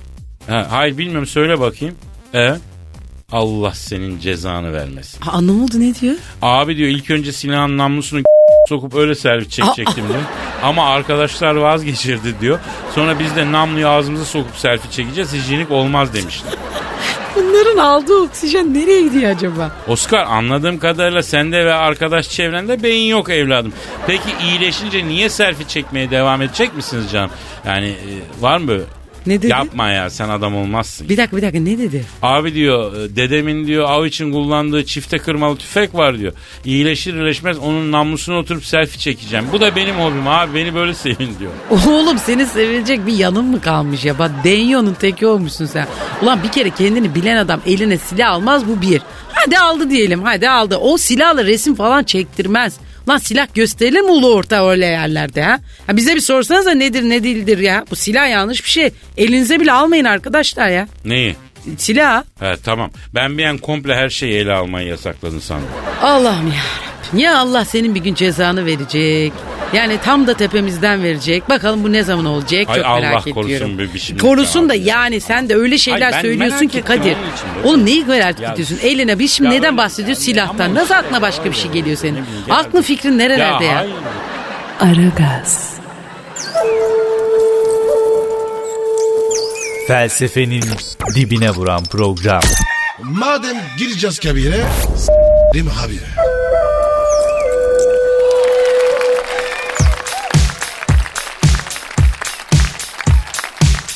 ha 0.47 0.67
hayır 0.71 0.99
bilmiyorum 0.99 1.27
söyle 1.27 1.61
bakayım. 1.61 1.95
E? 2.35 2.55
Allah 3.33 3.75
senin 3.75 4.21
cezanı 4.21 4.73
vermesin. 4.73 5.21
Aa, 5.27 5.41
ne 5.41 5.51
oldu 5.53 5.81
ne 5.81 5.95
diyor? 5.95 6.15
Abi 6.43 6.77
diyor 6.77 6.89
ilk 6.89 7.11
önce 7.11 7.33
silahın 7.33 7.79
namlusunu 7.79 8.23
sokup 8.69 8.95
öyle 8.95 9.15
servis 9.15 9.49
çekecektim 9.49 10.09
diyor. 10.09 10.21
Ama 10.63 10.89
arkadaşlar 10.89 11.55
vazgeçirdi 11.55 12.41
diyor. 12.41 12.59
Sonra 12.95 13.19
biz 13.19 13.37
de 13.37 13.53
namluyu 13.53 13.89
ağzımıza 13.89 14.25
sokup 14.25 14.57
selfie 14.57 14.91
çekeceğiz. 14.91 15.33
Hijyenik 15.33 15.71
olmaz 15.71 16.15
demişler. 16.15 16.53
Bunların 17.37 17.77
aldığı 17.77 18.17
oksijen 18.17 18.75
nereye 18.75 19.03
gidiyor 19.03 19.31
acaba? 19.31 19.71
Oscar 19.89 20.27
anladığım 20.27 20.79
kadarıyla 20.79 21.23
sende 21.23 21.65
ve 21.65 21.75
arkadaş 21.75 22.29
çevrende 22.29 22.83
beyin 22.83 23.09
yok 23.11 23.31
evladım. 23.31 23.73
Peki 24.07 24.31
iyileşince 24.43 25.05
niye 25.09 25.29
selfie 25.29 25.67
çekmeye 25.69 26.11
devam 26.11 26.43
edecek 26.43 26.77
misiniz 26.77 27.13
canım? 27.13 27.31
Yani 27.67 27.87
e, 27.89 28.43
var 28.43 28.59
mı 28.59 28.69
böyle? 28.69 28.85
Ne 29.27 29.39
dedi? 29.39 29.51
Yapma 29.51 29.91
ya 29.91 30.11
sen 30.11 30.29
adam 30.29 30.57
olmazsın. 30.57 31.09
Bir 31.09 31.17
dakika 31.17 31.37
bir 31.37 31.43
dakika 31.43 31.63
ne 31.65 31.79
dedi? 31.79 32.05
Abi 32.23 32.55
diyor 32.55 32.97
e, 32.97 33.17
dedemin 33.17 33.67
diyor 33.67 33.85
av 33.91 34.05
için 34.05 34.33
kullandığı 34.33 34.85
çifte 34.85 35.19
kırmalı 35.19 35.57
tüfek 35.57 35.95
var 35.95 36.19
diyor. 36.19 36.33
İyileşir 36.65 37.15
iyileşmez 37.15 37.59
onun 37.59 37.93
namlusuna 37.93 38.37
oturup 38.39 38.65
selfie 38.65 38.99
çekeceğim. 38.99 39.45
Bu 39.53 39.61
da 39.61 39.77
benim 39.77 39.95
hobim 39.95 40.29
abi 40.29 40.55
beni 40.55 40.75
böyle 40.75 40.95
sevin 40.95 41.31
diyor. 41.39 41.53
Oğlum 41.87 42.19
seni 42.19 42.47
sevilecek 42.47 43.07
bir 43.07 43.13
yanın 43.13 43.45
mı 43.45 43.61
kalmış 43.61 44.05
ya? 44.05 44.19
Bak 44.19 44.31
Denyo'nun 44.45 44.95
teki 44.95 45.27
olmuşsun 45.27 45.67
sen. 45.67 45.87
Ulan 46.23 46.43
bir 46.43 46.49
kere 46.49 46.71
kendini 46.71 47.15
bilen 47.15 47.37
adam 47.37 47.61
eline 47.67 47.99
silah 47.99 48.31
almaz 48.33 48.69
bu 48.69 48.81
bir. 48.83 49.03
Hadi 49.33 49.59
aldı 49.59 49.91
diyelim 49.91 50.23
hadi 50.23 50.49
aldı. 50.51 50.77
O 50.77 50.97
silahla 50.97 51.45
resim 51.45 51.75
falan 51.75 52.05
çektirmez. 52.05 52.77
Lan 53.09 53.19
silah 53.19 53.55
gösterilir 53.55 54.01
mi 54.01 54.11
ulu 54.11 54.35
orta 54.35 54.71
öyle 54.71 54.87
yerlerde 54.87 55.43
ha? 55.43 55.59
ha? 55.87 55.97
Bize 55.97 56.15
bir 56.15 56.21
sorsanız 56.21 56.67
da 56.67 56.75
nedir 56.75 57.03
ne 57.03 57.23
değildir 57.23 57.59
ya? 57.59 57.85
Bu 57.91 57.97
silah 57.97 58.31
yanlış 58.31 58.65
bir 58.65 58.71
şey. 58.71 58.91
Elinize 59.17 59.61
bile 59.61 59.73
almayın 59.73 60.05
arkadaşlar 60.05 60.69
ya. 60.69 60.89
Neyi? 61.05 61.37
Silah. 61.79 62.25
He 62.41 62.57
tamam. 62.65 62.91
Ben 63.15 63.39
bir 63.39 63.45
an 63.45 63.59
komple 63.59 63.95
her 63.95 64.09
şeyi 64.09 64.35
ele 64.35 64.53
almayı 64.53 64.89
yasakladın 64.89 65.39
sandım. 65.39 65.69
Allah'ım 66.03 66.47
ya 66.47 66.94
Ya 67.17 67.39
Allah 67.39 67.65
senin 67.65 67.95
bir 67.95 68.01
gün 68.01 68.15
cezanı 68.15 68.67
verecek. 68.67 69.33
Yani 69.75 69.99
tam 70.05 70.27
da 70.27 70.35
tepemizden 70.35 71.03
verecek. 71.03 71.49
Bakalım 71.49 71.85
bu 71.85 71.93
ne 71.93 72.03
zaman 72.03 72.25
olacak 72.25 72.69
Ay 72.69 72.77
çok 72.77 72.87
Allah 72.87 73.01
merak 73.01 73.25
korusun 73.35 73.51
ediyorum. 73.51 73.79
bir- 73.79 74.19
korusun 74.19 74.69
da 74.69 74.75
ya. 74.75 74.83
yani 74.85 75.21
sen 75.21 75.49
de 75.49 75.55
öyle 75.57 75.79
şeyler 75.79 76.13
Ay 76.13 76.23
söylüyorsun 76.23 76.67
ki 76.69 76.83
Kadir. 76.83 77.17
Oğlum 77.65 77.87
neyi 77.87 78.05
merak 78.05 78.41
Ya- 78.41 78.53
ediyorsun? 78.53 78.79
Eline 78.83 79.19
biz 79.19 79.33
şimdi 79.33 79.55
Ya 79.55 79.61
neden 79.61 79.77
bahsediyoruz? 79.77 80.29
ya- 80.29 80.35
Silahtan. 80.35 80.75
Nasıl 80.75 80.95
aklına 80.95 81.23
başka 81.23 81.45
bir 81.45 81.57
şey 81.57 81.71
geliyor 81.71 81.97
senin? 81.97 82.25
Aklın 82.51 82.83
fikrin 82.83 83.19
nerelerde 83.19 83.65
ya? 83.65 83.77
hayır. 83.79 83.93
Aragaz, 84.81 85.75
Felsefenin 89.89 90.65
dibine 91.15 91.51
vuran 91.51 91.85
program. 91.85 92.41
Madem 93.03 93.57
gireceğiz 93.79 94.19
kabire 94.19 94.65
s**rim 94.97 95.71
abi. 95.85 95.99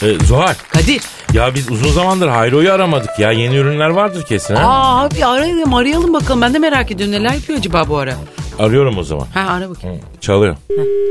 E, 0.02 0.14
Zuhal 0.24 0.54
Kadir. 0.72 1.02
ya 1.32 1.54
biz 1.54 1.70
uzun 1.70 1.90
zamandır 1.90 2.28
Hayro'yu 2.28 2.72
aramadık 2.72 3.18
ya. 3.18 3.32
Yeni 3.32 3.56
ürünler 3.56 3.88
vardır 3.88 4.22
kesin 4.22 4.54
ha. 4.54 4.62
Aa 4.68 5.04
abi 5.04 5.24
arayalım 5.24 5.74
arayalım 5.74 6.12
bakalım. 6.12 6.40
Ben 6.42 6.54
de 6.54 6.58
merak 6.58 6.90
ediyorum 6.90 7.14
neler 7.14 7.32
yapıyor 7.34 7.58
acaba 7.58 7.88
bu 7.88 7.96
ara. 7.98 8.14
Arıyorum 8.58 8.98
o 8.98 9.02
zaman. 9.02 9.26
Ha 9.34 9.40
ara 9.50 9.70
bakayım. 9.70 10.00
Çalıyor. 10.20 10.56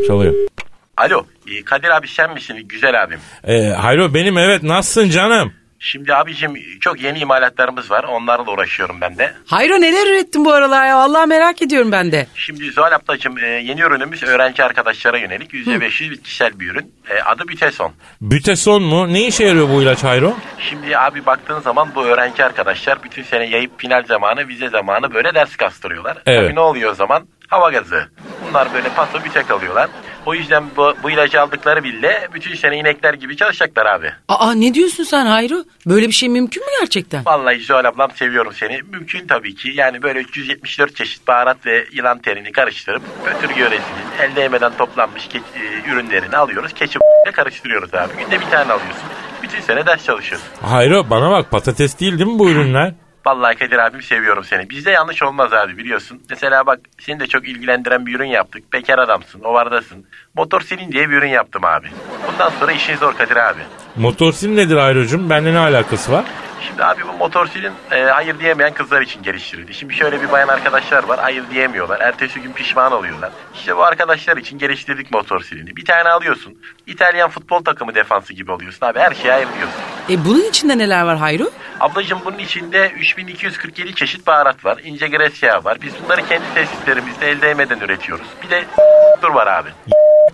Çalıyor. 0.08 0.34
Alo 0.98 1.26
e, 1.60 1.64
Kadir 1.64 1.90
abi 1.90 2.08
sen 2.08 2.34
misin 2.34 2.56
güzel 2.66 3.04
abim? 3.04 3.20
E, 3.48 3.68
Hayro 3.70 4.14
benim 4.14 4.38
evet 4.38 4.64
nasılsın 4.64 5.10
canım? 5.10 5.54
Şimdi 5.80 6.16
abicim 6.16 6.54
çok 6.82 7.02
yeni 7.02 7.20
imalatlarımız 7.20 7.92
var. 7.92 8.04
Onlarla 8.04 8.52
uğraşıyorum 8.52 9.02
ben 9.02 9.18
de. 9.18 9.34
Hayro 9.46 9.74
neler 9.82 10.08
ürettin 10.08 10.46
bu 10.46 10.54
aralar 10.54 10.88
ya? 10.88 10.98
Vallahi 10.98 11.28
merak 11.28 11.62
ediyorum 11.62 11.92
ben 11.92 12.12
de. 12.12 12.28
Şimdi 12.36 12.72
Zuhal 12.72 12.92
ablacığım 12.92 13.38
e, 13.38 13.48
yeni 13.48 13.82
ürünümüz 13.82 14.24
öğrenci 14.24 14.64
arkadaşlara 14.64 15.18
yönelik 15.18 15.54
%500 15.54 16.12
bitkisel 16.12 16.60
bir 16.60 16.72
ürün. 16.72 16.94
E, 17.10 17.22
adı 17.22 17.48
Biteson. 17.48 17.94
Büteson 18.22 18.84
mu? 18.84 19.14
Ne 19.14 19.28
işe 19.28 19.44
yarıyor 19.46 19.70
bu 19.70 19.82
ilaç 19.82 20.04
Hayro? 20.04 20.34
Şimdi 20.70 20.98
abi 20.98 21.26
baktığın 21.26 21.60
zaman 21.60 21.90
bu 21.96 22.04
öğrenci 22.06 22.44
arkadaşlar 22.46 23.04
bütün 23.04 23.24
sene 23.24 23.46
yayıp 23.46 23.72
final 23.80 24.04
zamanı, 24.06 24.48
vize 24.48 24.70
zamanı 24.70 25.14
böyle 25.14 25.36
ders 25.36 25.56
kastırıyorlar. 25.56 26.18
Evet. 26.26 26.42
Tabii 26.44 26.56
ne 26.56 26.60
oluyor 26.60 26.92
o 26.92 26.96
zaman? 26.96 27.28
Hava 27.48 27.72
gazı. 27.72 28.10
Bunlar 28.50 28.74
böyle 28.74 28.90
paso 28.90 29.24
bir 29.24 29.30
tek 29.30 29.52
alıyorlar. 29.52 29.90
O 30.28 30.34
yüzden 30.34 30.64
bu, 30.78 30.94
bu 31.04 31.12
ilacı 31.12 31.42
aldıkları 31.42 31.84
bile 31.84 32.28
bütün 32.34 32.56
sene 32.56 32.78
inekler 32.78 33.14
gibi 33.14 33.38
çalışacaklar 33.38 33.86
abi. 33.86 34.12
Aa 34.28 34.54
ne 34.54 34.74
diyorsun 34.74 35.04
sen 35.04 35.26
Hayro? 35.26 35.56
Böyle 35.86 36.08
bir 36.08 36.12
şey 36.12 36.30
mümkün 36.30 36.64
mü 36.64 36.70
gerçekten? 36.80 37.26
Vallahi 37.26 37.60
Zuhal 37.64 37.86
ablam 37.86 38.12
seviyorum 38.12 38.54
seni. 38.56 38.82
Mümkün 38.92 39.28
tabii 39.28 39.56
ki. 39.56 39.72
Yani 39.76 40.02
böyle 40.04 40.20
374 40.20 40.96
çeşit 40.96 41.28
baharat 41.28 41.66
ve 41.66 41.86
yılan 41.92 42.20
terini 42.20 42.52
karıştırıp 42.52 43.02
Ötür 43.36 43.56
yöresinin 43.56 44.08
el 44.22 44.36
değmeden 44.36 44.72
toplanmış 44.78 45.24
ke- 45.28 45.60
e, 45.88 45.92
ürünlerini 45.92 46.38
alıyoruz. 46.38 46.74
Keçi 46.74 47.00
ile 47.26 47.32
karıştırıyoruz 47.36 47.94
abi. 47.94 48.14
Günde 48.24 48.40
bir 48.42 48.46
tane 48.52 48.74
alıyorsun. 48.74 49.04
Bütün 49.44 49.62
sene 49.62 49.86
ders 49.86 50.06
çalışıyorsun. 50.06 50.48
Hayro 50.62 51.10
bana 51.10 51.32
bak 51.32 51.52
patates 51.52 52.00
değil 52.00 52.20
değil 52.20 52.30
mi 52.32 52.40
bu 52.40 52.50
ürünler? 52.50 52.94
Vallahi 53.28 53.56
Kadir 53.56 53.78
abim 53.78 54.02
seviyorum 54.02 54.44
seni. 54.44 54.70
Bizde 54.70 54.92
yanlış 54.92 55.24
olmaz 55.24 55.54
abi 55.54 55.78
biliyorsun. 55.78 56.22
Mesela 56.30 56.66
bak 56.66 56.80
seni 57.00 57.20
de 57.20 57.28
çok 57.28 57.48
ilgilendiren 57.48 58.06
bir 58.06 58.16
ürün 58.16 58.26
yaptık. 58.26 58.74
Bekar 58.74 59.00
adamsın, 59.00 59.42
ovardasın. 59.44 60.06
Motor 60.36 60.62
silin 60.62 60.92
diye 60.92 61.10
bir 61.10 61.16
ürün 61.16 61.28
yaptım 61.30 61.66
abi. 61.66 61.88
Bundan 62.32 62.50
sonra 62.50 62.72
işin 62.72 62.96
zor 62.96 63.14
Kadir 63.14 63.36
abi. 63.36 63.60
Motorsil 63.96 64.50
nedir 64.50 64.78
Hayro'cum? 64.78 65.30
Bende 65.30 65.54
ne 65.54 65.58
alakası 65.60 66.12
var? 66.12 66.26
Şimdi 66.62 66.84
abi 66.84 67.02
bu 67.08 67.14
motor 67.14 67.48
silin 67.48 67.74
e, 67.92 68.04
hayır 68.04 68.40
diyemeyen 68.40 68.74
kızlar 68.74 69.02
için 69.02 69.24
geliştirildi. 69.24 69.74
Şimdi 69.74 69.94
şöyle 69.94 70.22
bir 70.22 70.32
bayan 70.32 70.48
arkadaşlar 70.48 71.04
var 71.04 71.20
hayır 71.20 71.44
diyemiyorlar. 71.52 72.00
Ertesi 72.00 72.42
gün 72.42 72.54
pişman 72.54 72.92
oluyorlar. 72.92 73.32
İşte 73.56 73.78
bu 73.78 73.84
arkadaşlar 73.84 74.38
için 74.38 74.58
geliştirdik 74.58 75.12
motor 75.12 75.42
silini. 75.42 75.76
Bir 75.76 75.86
tane 75.86 76.10
alıyorsun. 76.10 76.58
İtalyan 76.88 77.30
futbol 77.30 77.64
takımı 77.64 77.96
defansı 77.96 78.34
gibi 78.34 78.52
oluyorsun 78.52 78.86
abi. 78.86 79.00
Her 79.00 79.14
şeye 79.14 79.32
hayır 79.32 79.48
diyorsun. 79.58 79.82
E 80.10 80.26
bunun 80.26 80.50
içinde 80.50 80.78
neler 80.78 81.02
var 81.02 81.18
Hayro? 81.18 81.46
Ablacığım 81.80 82.20
bunun 82.26 82.38
içinde 82.38 82.90
3247 82.90 83.96
çeşit 83.96 84.28
baharat 84.28 84.66
var. 84.66 84.78
İnce 84.84 85.08
gres 85.08 85.44
yağı 85.44 85.64
var. 85.64 85.78
Biz 85.82 85.94
bunları 86.06 86.28
kendi 86.28 86.54
tesislerimizde 86.54 87.30
el 87.30 87.42
değmeden 87.42 87.80
üretiyoruz. 87.80 88.28
Bir 88.44 88.50
de 88.50 88.66
dur 89.22 89.30
var 89.30 89.48
abi. 89.48 89.70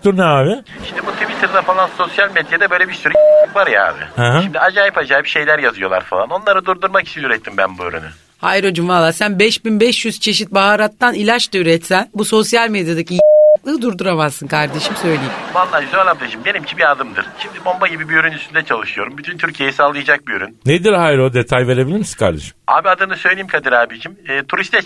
Dur 0.03 0.17
ne 0.17 0.23
abi? 0.23 0.61
Şimdi 0.87 1.01
bu 1.07 1.11
Twitter'da 1.11 1.61
falan 1.61 1.89
sosyal 1.97 2.31
medyada 2.35 2.69
böyle 2.69 2.87
bir 2.89 2.93
sürü 2.93 3.13
var 3.55 3.67
ya 3.67 3.87
abi. 3.93 4.21
Hı 4.23 4.37
hı. 4.37 4.41
Şimdi 4.43 4.59
acayip 4.59 4.97
acayip 4.97 5.27
şeyler 5.27 5.59
yazıyorlar 5.59 6.01
falan. 6.01 6.29
Onları 6.29 6.65
durdurmak 6.65 7.07
için 7.07 7.23
ürettim 7.23 7.53
ben 7.57 7.77
bu 7.77 7.83
ürünü. 7.85 8.09
Hayro'cum 8.37 8.89
valla 8.89 9.13
sen 9.13 9.39
5500 9.39 10.19
çeşit 10.19 10.51
baharattan 10.51 11.13
ilaç 11.13 11.53
da 11.53 11.57
üretsen 11.57 12.09
bu 12.15 12.25
sosyal 12.25 12.69
medyadaki 12.69 13.17
durduramazsın 13.81 14.47
kardeşim 14.47 14.95
söyleyeyim. 14.95 15.31
Vallahi 15.53 15.87
Zuhal 15.87 16.07
ablacığım 16.07 16.45
benimki 16.45 16.77
bir 16.77 16.91
adımdır. 16.91 17.25
Şimdi 17.39 17.65
bomba 17.65 17.87
gibi 17.87 18.09
bir 18.09 18.13
ürün 18.15 18.31
üstünde 18.31 18.63
çalışıyorum. 18.63 19.17
Bütün 19.17 19.37
Türkiye'yi 19.37 19.73
sallayacak 19.73 20.27
bir 20.27 20.33
ürün. 20.33 20.57
Nedir 20.65 20.93
Hayro? 20.93 21.33
Detay 21.33 21.67
verebilir 21.67 21.97
misin 21.97 22.17
kardeşim? 22.19 22.53
Abi 22.67 22.89
adını 22.89 23.15
söyleyeyim 23.17 23.47
Kadir 23.47 23.71
abicim. 23.71 24.17
E, 24.29 24.43
turiste 24.43 24.79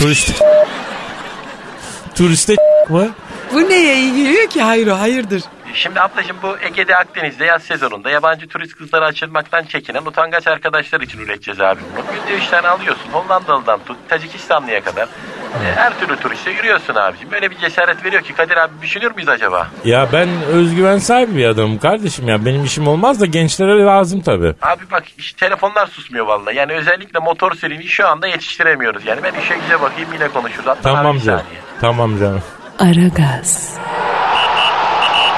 Turist. 0.00 0.42
Turiste 2.14 2.56
mı? 2.88 3.08
Bu 3.52 3.68
neye 3.70 3.94
iyi 3.96 4.24
geliyor 4.24 4.48
ki 4.48 4.62
Hayro 4.62 4.98
hayırdır? 4.98 5.42
Şimdi 5.74 6.00
ablacığım 6.00 6.36
bu 6.42 6.56
Ege'de 6.62 6.96
Akdeniz'de 6.96 7.44
yaz 7.44 7.62
sezonunda 7.62 8.10
yabancı 8.10 8.48
turist 8.48 8.76
kızları 8.76 9.04
açılmaktan 9.04 9.64
çekinen 9.64 10.04
utangaç 10.04 10.46
arkadaşlar 10.46 11.00
için 11.00 11.18
üreteceğiz 11.18 11.60
abi 11.60 11.80
bunu. 11.96 12.04
Günde 12.26 12.36
üç 12.38 12.46
tane 12.48 12.68
alıyorsun. 12.68 13.10
Hollandalı'dan 13.12 13.80
tut 13.86 13.96
Tacikistanlı'ya 14.08 14.80
kadar. 14.84 15.04
E, 15.04 15.72
her 15.74 16.00
türlü 16.00 16.16
turiste 16.16 16.50
yürüyorsun 16.50 16.94
abicim. 16.94 17.30
Böyle 17.30 17.50
bir 17.50 17.58
cesaret 17.58 18.04
veriyor 18.04 18.22
ki 18.22 18.32
Kadir 18.32 18.56
abi 18.56 18.72
düşünür 18.82 19.12
müyüz 19.14 19.28
acaba? 19.28 19.68
Ya 19.84 20.08
ben 20.12 20.28
özgüven 20.42 20.98
sahibi 20.98 21.36
bir 21.36 21.46
adamım 21.46 21.78
kardeşim 21.78 22.28
ya. 22.28 22.44
Benim 22.44 22.64
işim 22.64 22.88
olmaz 22.88 23.20
da 23.20 23.26
gençlere 23.26 23.82
lazım 23.84 24.20
tabii. 24.20 24.54
Abi 24.62 24.82
bak 24.92 25.04
işte 25.18 25.46
telefonlar 25.46 25.86
susmuyor 25.86 26.26
vallahi. 26.26 26.56
Yani 26.56 26.72
özellikle 26.72 27.18
motor 27.18 27.54
serini 27.54 27.84
şu 27.88 28.08
anda 28.08 28.26
yetiştiremiyoruz. 28.26 29.06
Yani 29.06 29.20
ben 29.22 29.32
işe 29.40 29.54
güce 29.54 29.80
bakayım 29.80 30.08
yine 30.14 30.28
konuşuruz. 30.28 30.66
Hatta 30.66 30.82
Tamam 30.82 31.06
abi 31.06 31.20
canım. 31.22 31.40
saniye. 31.40 31.60
Tamam 31.80 32.18
canım. 32.18 32.42
Aragaz, 32.80 33.76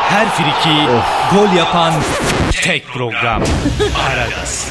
Her 0.09 0.29
friki 0.29 0.87
gol 1.35 1.57
yapan 1.57 1.95
tek 2.63 2.87
program. 2.87 3.43
Aragaz. 4.09 4.69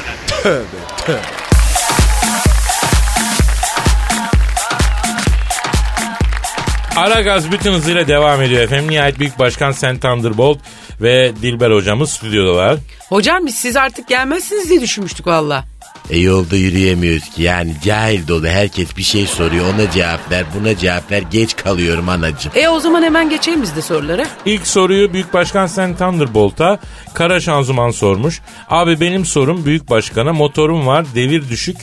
Aragaz 6.96 7.52
bütün 7.52 7.72
hızıyla 7.72 8.08
devam 8.08 8.42
ediyor 8.42 8.62
efendim. 8.62 8.90
Nihayet 8.90 9.18
Büyük 9.18 9.38
Başkan 9.38 9.72
Sen 9.72 9.98
Thunderbolt 9.98 10.58
ve 11.00 11.32
Dilber 11.42 11.70
hocamız 11.70 12.10
stüdyodalar. 12.10 12.78
Hocam 13.08 13.46
biz 13.46 13.54
siz 13.54 13.76
artık 13.76 14.08
gelmezsiniz 14.08 14.70
diye 14.70 14.80
düşünmüştük 14.80 15.26
valla. 15.26 15.64
E 16.12 16.18
yolda 16.18 16.56
yürüyemiyoruz 16.56 17.30
ki 17.30 17.42
yani 17.42 17.74
cahil 17.84 18.28
dolu 18.28 18.46
herkes 18.46 18.96
bir 18.96 19.02
şey 19.02 19.26
soruyor 19.26 19.64
ona 19.74 19.90
cevap 19.90 20.30
ver 20.30 20.44
buna 20.60 20.76
cevap 20.76 21.10
ver 21.10 21.22
geç 21.30 21.56
kalıyorum 21.56 22.08
anacığım. 22.08 22.52
E 22.54 22.68
o 22.68 22.80
zaman 22.80 23.02
hemen 23.02 23.30
geçelim 23.30 23.62
biz 23.62 23.76
de 23.76 23.82
sorulara. 23.82 24.26
İlk 24.46 24.66
soruyu 24.66 25.12
Büyük 25.12 25.34
Başkan 25.34 25.66
Sen 25.66 25.96
Thunderbolt'a 25.96 26.78
Kara 27.14 27.40
Şanzuman 27.40 27.90
sormuş. 27.90 28.40
Abi 28.70 29.00
benim 29.00 29.24
sorum 29.24 29.64
Büyük 29.64 29.90
Başkan'a 29.90 30.32
motorum 30.32 30.86
var 30.86 31.06
devir 31.14 31.48
düşük 31.48 31.76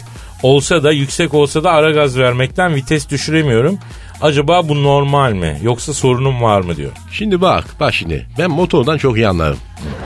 olsa 0.44 0.84
da 0.84 0.92
yüksek 0.92 1.34
olsa 1.34 1.64
da 1.64 1.72
ara 1.72 1.92
gaz 1.92 2.18
vermekten 2.18 2.76
vites 2.76 3.10
düşüremiyorum. 3.10 3.80
Acaba 4.22 4.70
bu 4.70 4.84
normal 4.84 5.34
mi 5.34 5.60
yoksa 5.64 5.94
sorunum 5.94 6.42
var 6.42 6.62
mı 6.62 6.76
diyor. 6.76 6.92
Şimdi 7.12 7.42
bak 7.42 7.66
bak 7.80 7.94
şimdi 7.94 8.28
ben 8.38 8.52
motordan 8.52 8.98
çok 8.98 9.18
iyi 9.18 9.28
anlarım. 9.28 9.58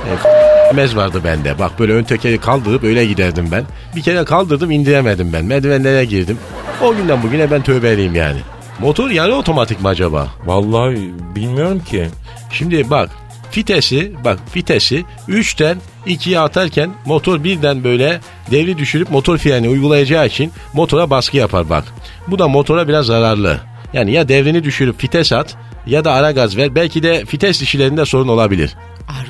E, 0.05 0.52
mez 0.73 0.95
vardı 0.95 1.21
bende. 1.23 1.59
Bak 1.59 1.79
böyle 1.79 1.93
ön 1.93 2.03
tekeri 2.03 2.37
kaldırıp 2.37 2.83
öyle 2.83 3.05
giderdim 3.05 3.47
ben. 3.51 3.63
Bir 3.95 4.01
kere 4.01 4.23
kaldırdım 4.23 4.71
indiremedim 4.71 5.33
ben. 5.33 5.45
Merdivenlere 5.45 6.05
girdim. 6.05 6.37
O 6.81 6.95
günden 6.95 7.23
bugüne 7.23 7.51
ben 7.51 7.61
tövbeliyim 7.61 8.15
yani. 8.15 8.39
Motor 8.79 9.09
yarı 9.09 9.35
otomatik 9.35 9.81
mi 9.81 9.87
acaba? 9.87 10.27
Vallahi 10.45 11.11
bilmiyorum 11.35 11.79
ki. 11.79 12.07
Şimdi 12.51 12.89
bak 12.89 13.09
vitesi 13.57 14.13
bak 14.23 14.39
vitesi 14.55 15.05
3'ten 15.29 15.77
2'ye 16.07 16.39
atarken 16.39 16.91
motor 17.05 17.43
birden 17.43 17.83
böyle 17.83 18.19
devri 18.51 18.77
düşürüp 18.77 19.09
motor 19.09 19.37
freni 19.37 19.69
uygulayacağı 19.69 20.27
için 20.27 20.51
motora 20.73 21.09
baskı 21.09 21.37
yapar 21.37 21.69
bak. 21.69 21.83
Bu 22.27 22.39
da 22.39 22.47
motora 22.47 22.87
biraz 22.87 23.05
zararlı. 23.05 23.59
Yani 23.93 24.11
ya 24.11 24.27
devrini 24.27 24.63
düşürüp 24.63 25.03
vites 25.03 25.33
at 25.33 25.55
ya 25.85 26.05
da 26.05 26.11
ara 26.11 26.31
gaz 26.31 26.57
ver. 26.57 26.75
Belki 26.75 27.03
de 27.03 27.23
vites 27.33 27.61
dişilerinde 27.61 28.05
sorun 28.05 28.27
olabilir. 28.27 28.75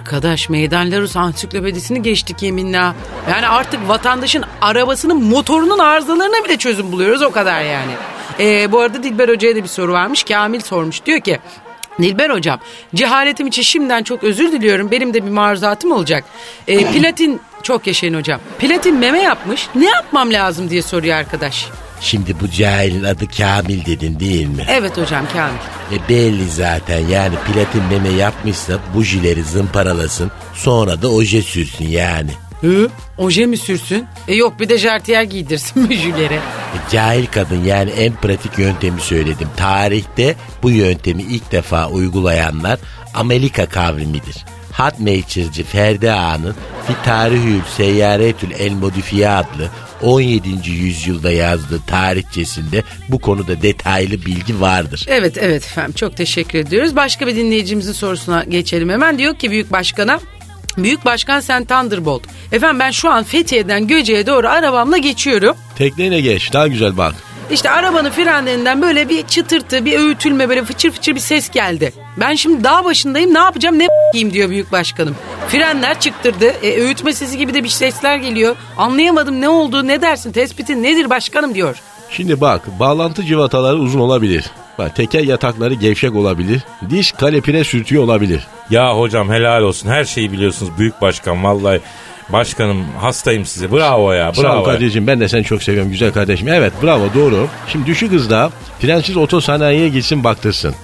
Arkadaş 0.03 0.49
Meydan 0.49 0.91
Larus 0.91 1.15
ansiklopedisini 1.15 2.01
geçtik 2.01 2.41
yeminle. 2.41 2.77
Yani 3.29 3.47
artık 3.47 3.89
vatandaşın 3.89 4.43
arabasının 4.61 5.23
motorunun 5.23 5.79
arızalarına 5.79 6.45
bile 6.45 6.57
çözüm 6.57 6.91
buluyoruz 6.91 7.21
o 7.21 7.31
kadar 7.31 7.61
yani. 7.61 7.91
Ee, 8.39 8.71
bu 8.71 8.79
arada 8.79 9.03
Dilber 9.03 9.29
Hoca'ya 9.29 9.55
da 9.55 9.63
bir 9.63 9.67
soru 9.67 9.93
varmış. 9.93 10.23
Kamil 10.23 10.59
sormuş 10.59 11.05
diyor 11.05 11.19
ki 11.19 11.39
Dilber 12.01 12.29
hocam 12.29 12.59
cehaletim 12.95 13.47
için 13.47 13.61
şimdiden 13.61 14.03
çok 14.03 14.23
özür 14.23 14.51
diliyorum. 14.51 14.91
Benim 14.91 15.13
de 15.13 15.25
bir 15.25 15.31
maruzatım 15.31 15.91
olacak. 15.91 16.23
Ee, 16.67 16.91
platin 16.91 17.41
çok 17.63 17.87
yaşayın 17.87 18.13
hocam. 18.13 18.39
Platin 18.59 18.95
meme 18.95 19.19
yapmış. 19.21 19.67
Ne 19.75 19.85
yapmam 19.85 20.33
lazım 20.33 20.69
diye 20.69 20.81
soruyor 20.81 21.17
arkadaş. 21.17 21.67
Şimdi 22.03 22.39
bu 22.39 22.51
cahilin 22.51 23.03
adı 23.03 23.27
Kamil 23.27 23.85
dedin 23.85 24.19
değil 24.19 24.47
mi? 24.47 24.65
Evet 24.69 24.97
hocam 24.97 25.25
Kamil. 25.33 25.57
E 25.91 26.09
belli 26.09 26.49
zaten 26.49 26.99
yani 27.07 27.35
platin 27.35 27.83
meme 27.83 28.09
yapmışsa 28.09 28.73
bujileri 28.95 29.43
zımparalasın 29.43 30.31
sonra 30.53 31.01
da 31.01 31.11
oje 31.11 31.41
sürsün 31.41 31.87
yani. 31.87 32.31
Hı? 32.61 32.89
Oje 33.17 33.45
mi 33.45 33.57
sürsün? 33.57 34.05
E 34.27 34.35
yok 34.35 34.59
bir 34.59 34.69
de 34.69 34.77
jartiyer 34.77 35.23
giydirsin 35.23 35.83
müjülere. 35.89 36.35
E, 36.35 36.77
cahil 36.91 37.25
kadın 37.25 37.63
yani 37.63 37.89
en 37.89 38.13
pratik 38.13 38.59
yöntemi 38.59 39.01
söyledim. 39.01 39.47
Tarihte 39.57 40.35
bu 40.63 40.71
yöntemi 40.71 41.21
ilk 41.21 41.51
defa 41.51 41.87
uygulayanlar 41.87 42.79
Amerika 43.13 43.65
kavrimidir. 43.65 44.45
Hatmaker'cı 44.71 45.63
Ferdi 45.63 46.11
Ağa'nın 46.11 46.55
Fitarihül 46.87 47.61
Seyyaretül 47.77 48.51
El 48.51 48.73
Modifiye 48.73 49.29
adlı 49.29 49.69
17. 50.03 50.69
yüzyılda 50.69 51.31
yazdığı 51.31 51.81
tarihçesinde 51.87 52.83
bu 53.09 53.19
konuda 53.19 53.61
detaylı 53.61 54.25
bilgi 54.25 54.61
vardır. 54.61 55.05
Evet 55.09 55.37
evet 55.37 55.63
efendim 55.63 55.93
çok 55.93 56.17
teşekkür 56.17 56.59
ediyoruz. 56.59 56.95
Başka 56.95 57.27
bir 57.27 57.35
dinleyicimizin 57.35 57.93
sorusuna 57.93 58.43
geçelim 58.43 58.89
hemen. 58.89 59.17
Diyor 59.17 59.35
ki 59.35 59.51
Büyük 59.51 59.71
Başkan'a 59.71 60.19
Büyük 60.77 61.05
Başkan 61.05 61.39
sen 61.39 61.65
Thunderbolt. 61.65 62.23
Efendim 62.51 62.79
ben 62.79 62.91
şu 62.91 63.09
an 63.09 63.23
Fethiye'den 63.23 63.87
Göce'ye 63.87 64.27
doğru 64.27 64.47
arabamla 64.47 64.97
geçiyorum. 64.97 65.55
Tekneyle 65.77 66.21
geç 66.21 66.53
daha 66.53 66.67
güzel 66.67 66.97
bak. 66.97 67.15
İşte 67.51 67.69
arabanın 67.69 68.09
frenlerinden 68.09 68.81
böyle 68.81 69.09
bir 69.09 69.27
çıtırtı, 69.27 69.85
bir 69.85 69.99
öğütülme, 69.99 70.49
böyle 70.49 70.63
fıçır 70.63 70.91
fıçır 70.91 71.15
bir 71.15 71.19
ses 71.19 71.49
geldi. 71.49 71.93
Ben 72.17 72.33
şimdi 72.35 72.63
dağ 72.63 72.85
başındayım 72.85 73.33
ne 73.33 73.39
yapacağım 73.39 73.79
ne 73.79 73.87
yiyeyim 74.13 74.33
diyor 74.33 74.49
büyük 74.49 74.71
başkanım. 74.71 75.15
Frenler 75.47 75.99
çıktırdı. 75.99 76.45
E, 76.45 76.81
öğütme 76.81 77.13
sesi 77.13 77.37
gibi 77.37 77.53
de 77.53 77.63
bir 77.63 77.69
sesler 77.69 78.17
geliyor. 78.17 78.55
Anlayamadım 78.77 79.41
ne 79.41 79.49
oldu 79.49 79.87
ne 79.87 80.01
dersin 80.01 80.31
tespitin 80.31 80.83
nedir 80.83 81.09
başkanım 81.09 81.55
diyor. 81.55 81.81
Şimdi 82.09 82.41
bak 82.41 82.79
bağlantı 82.79 83.23
civataları 83.23 83.77
uzun 83.77 83.99
olabilir. 83.99 84.45
Bak 84.77 84.95
teker 84.95 85.23
yatakları 85.23 85.73
gevşek 85.73 86.15
olabilir. 86.15 86.61
Diş 86.89 87.11
kalepine 87.11 87.63
sürtüyor 87.63 88.03
olabilir. 88.03 88.47
Ya 88.69 88.97
hocam 88.97 89.31
helal 89.31 89.61
olsun 89.61 89.89
her 89.89 90.05
şeyi 90.05 90.31
biliyorsunuz 90.31 90.71
büyük 90.77 91.01
başkan 91.01 91.43
vallahi. 91.43 91.81
Başkanım 92.29 92.85
hastayım 93.01 93.45
size 93.45 93.71
bravo 93.71 94.11
ya 94.13 94.33
Sağ 94.33 94.41
ol 94.41 94.43
bravo. 94.43 94.57
ya. 94.57 94.63
kardeşim 94.63 95.07
ben 95.07 95.19
de 95.19 95.29
seni 95.29 95.43
çok 95.43 95.63
seviyorum 95.63 95.91
güzel 95.91 96.11
kardeşim. 96.13 96.47
Evet 96.47 96.73
bravo 96.83 97.03
doğru. 97.15 97.47
Şimdi 97.67 97.85
düşük 97.85 98.11
hızda 98.11 98.51
frensiz 98.79 99.17
otosanayiye 99.17 99.89
gitsin 99.89 100.23
baktırsın. 100.23 100.75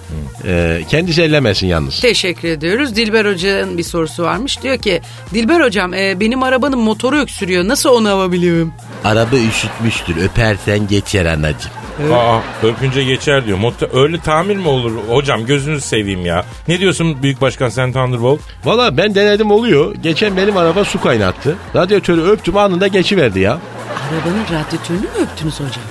Ee, 0.48 0.82
kendisi 0.90 1.22
ellemesin 1.22 1.68
yalnız. 1.68 2.00
Teşekkür 2.00 2.48
ediyoruz. 2.48 2.96
Dilber 2.96 3.26
Hoca'nın 3.26 3.78
bir 3.78 3.84
sorusu 3.84 4.24
varmış. 4.24 4.62
Diyor 4.64 4.78
ki 4.78 5.02
Dilber 5.34 5.62
Hocam 5.62 5.94
e, 5.94 6.20
benim 6.20 6.44
arabanın 6.44 6.80
motoru 6.80 7.18
öksürüyor. 7.18 7.68
Nasıl 7.68 7.90
onu 7.90 8.10
alabilirim? 8.10 8.74
Araba 9.04 9.36
üşütmüştür. 9.36 10.18
Öpersen 10.24 10.88
geçer 10.88 11.26
anacığım. 11.26 11.72
Aa, 12.14 12.40
öpünce 12.64 13.04
geçer 13.04 13.46
diyor. 13.46 13.58
Motor, 13.58 13.88
öyle 13.94 14.20
tamir 14.20 14.56
mi 14.56 14.68
olur 14.68 14.92
hocam 15.10 15.46
gözünüzü 15.46 15.82
seveyim 15.82 16.26
ya. 16.26 16.46
Ne 16.68 16.80
diyorsun 16.80 17.24
büyük 17.24 17.42
başkan 17.42 17.70
sen 17.70 17.92
Thunderbolt? 17.94 18.40
Valla 18.66 18.98
ben 18.98 19.16
denedim 19.16 19.52
oluyor. 19.52 19.96
Geçen 19.96 20.38
benim 20.38 20.58
araba 20.58 20.84
su 20.84 21.02
kaynattı. 21.02 21.56
Radyatörü 21.76 22.22
öptüm 22.22 22.58
anında 22.58 22.88
geçiverdi 22.88 23.40
ya. 23.40 23.52
Arabanın 24.10 24.44
radyatörünü 24.44 25.02
mü 25.02 25.08
öptünüz 25.24 25.54
hocam? 25.60 25.84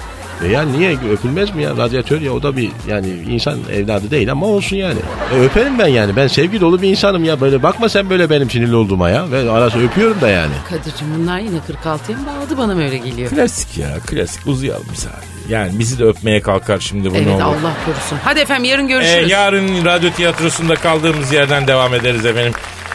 E 0.45 0.49
ya 0.49 0.63
niye 0.63 0.97
öpülmez 1.13 1.55
mi 1.55 1.63
ya 1.63 1.77
radyatör 1.77 2.21
ya 2.21 2.33
o 2.33 2.43
da 2.43 2.57
bir 2.57 2.71
yani 2.89 3.09
insan 3.09 3.59
evladı 3.73 4.11
değil 4.11 4.33
ama 4.33 4.47
olsun 4.47 4.77
yani. 4.77 4.99
E 5.35 5.41
öperim 5.45 5.79
ben 5.79 5.87
yani 5.87 6.17
ben 6.17 6.27
sevgi 6.27 6.61
dolu 6.61 6.83
bir 6.83 6.89
insanım 6.89 7.25
ya 7.25 7.41
böyle 7.41 7.63
bakma 7.63 7.89
sen 7.89 8.11
böyle 8.11 8.31
benim 8.31 8.51
sinirli 8.51 8.75
olduğuma 8.77 9.11
ya 9.11 9.31
ve 9.31 9.51
arası 9.51 9.79
öpüyorum 9.87 10.21
da 10.21 10.29
yani. 10.29 10.53
Kadir'cim 10.71 11.07
bunlar 11.19 11.39
yine 11.39 11.57
46'ya 11.85 12.19
mı 12.19 12.27
bağladı 12.27 12.59
bana 12.59 12.75
mı 12.75 12.85
öyle 12.85 12.99
geliyor? 12.99 13.31
Klasik 13.31 13.79
ya 13.79 13.89
klasik 14.07 14.47
uzayalım 14.47 14.87
sadece. 14.95 15.29
Yani 15.49 15.79
bizi 15.79 15.99
de 15.99 16.05
öpmeye 16.05 16.41
kalkar 16.43 16.79
şimdi 16.81 17.11
bu 17.11 17.15
ne 17.15 17.19
Evet 17.19 17.29
olur. 17.35 17.43
Allah 17.43 17.73
korusun. 17.87 18.19
Hadi 18.25 18.41
efendim 18.41 18.65
yarın 18.65 18.85
Ee, 18.85 18.89
görüşürüz. 18.89 19.31
yarın 19.31 19.85
radyo 19.85 20.11
tiyatrosunda 20.11 20.75
kaldığımız 20.75 21.33
yerden 21.33 21.67
devam 21.67 21.95
ederiz 21.95 22.27
efendim. 22.27 22.53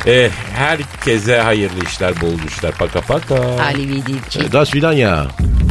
Ee, 0.07 0.29
herkese 0.55 1.37
hayırlı 1.39 1.83
işler, 1.85 2.21
bol 2.21 2.47
işler. 2.47 2.71
Paka 2.71 3.01
paka. 3.01 3.35
Ali 3.63 3.87
Vidilci. 3.89 4.39
E, 4.39 4.51
Das 4.51 4.69
filan 4.69 4.93
ya. 4.93 5.27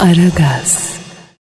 Aragaz. 0.00 0.99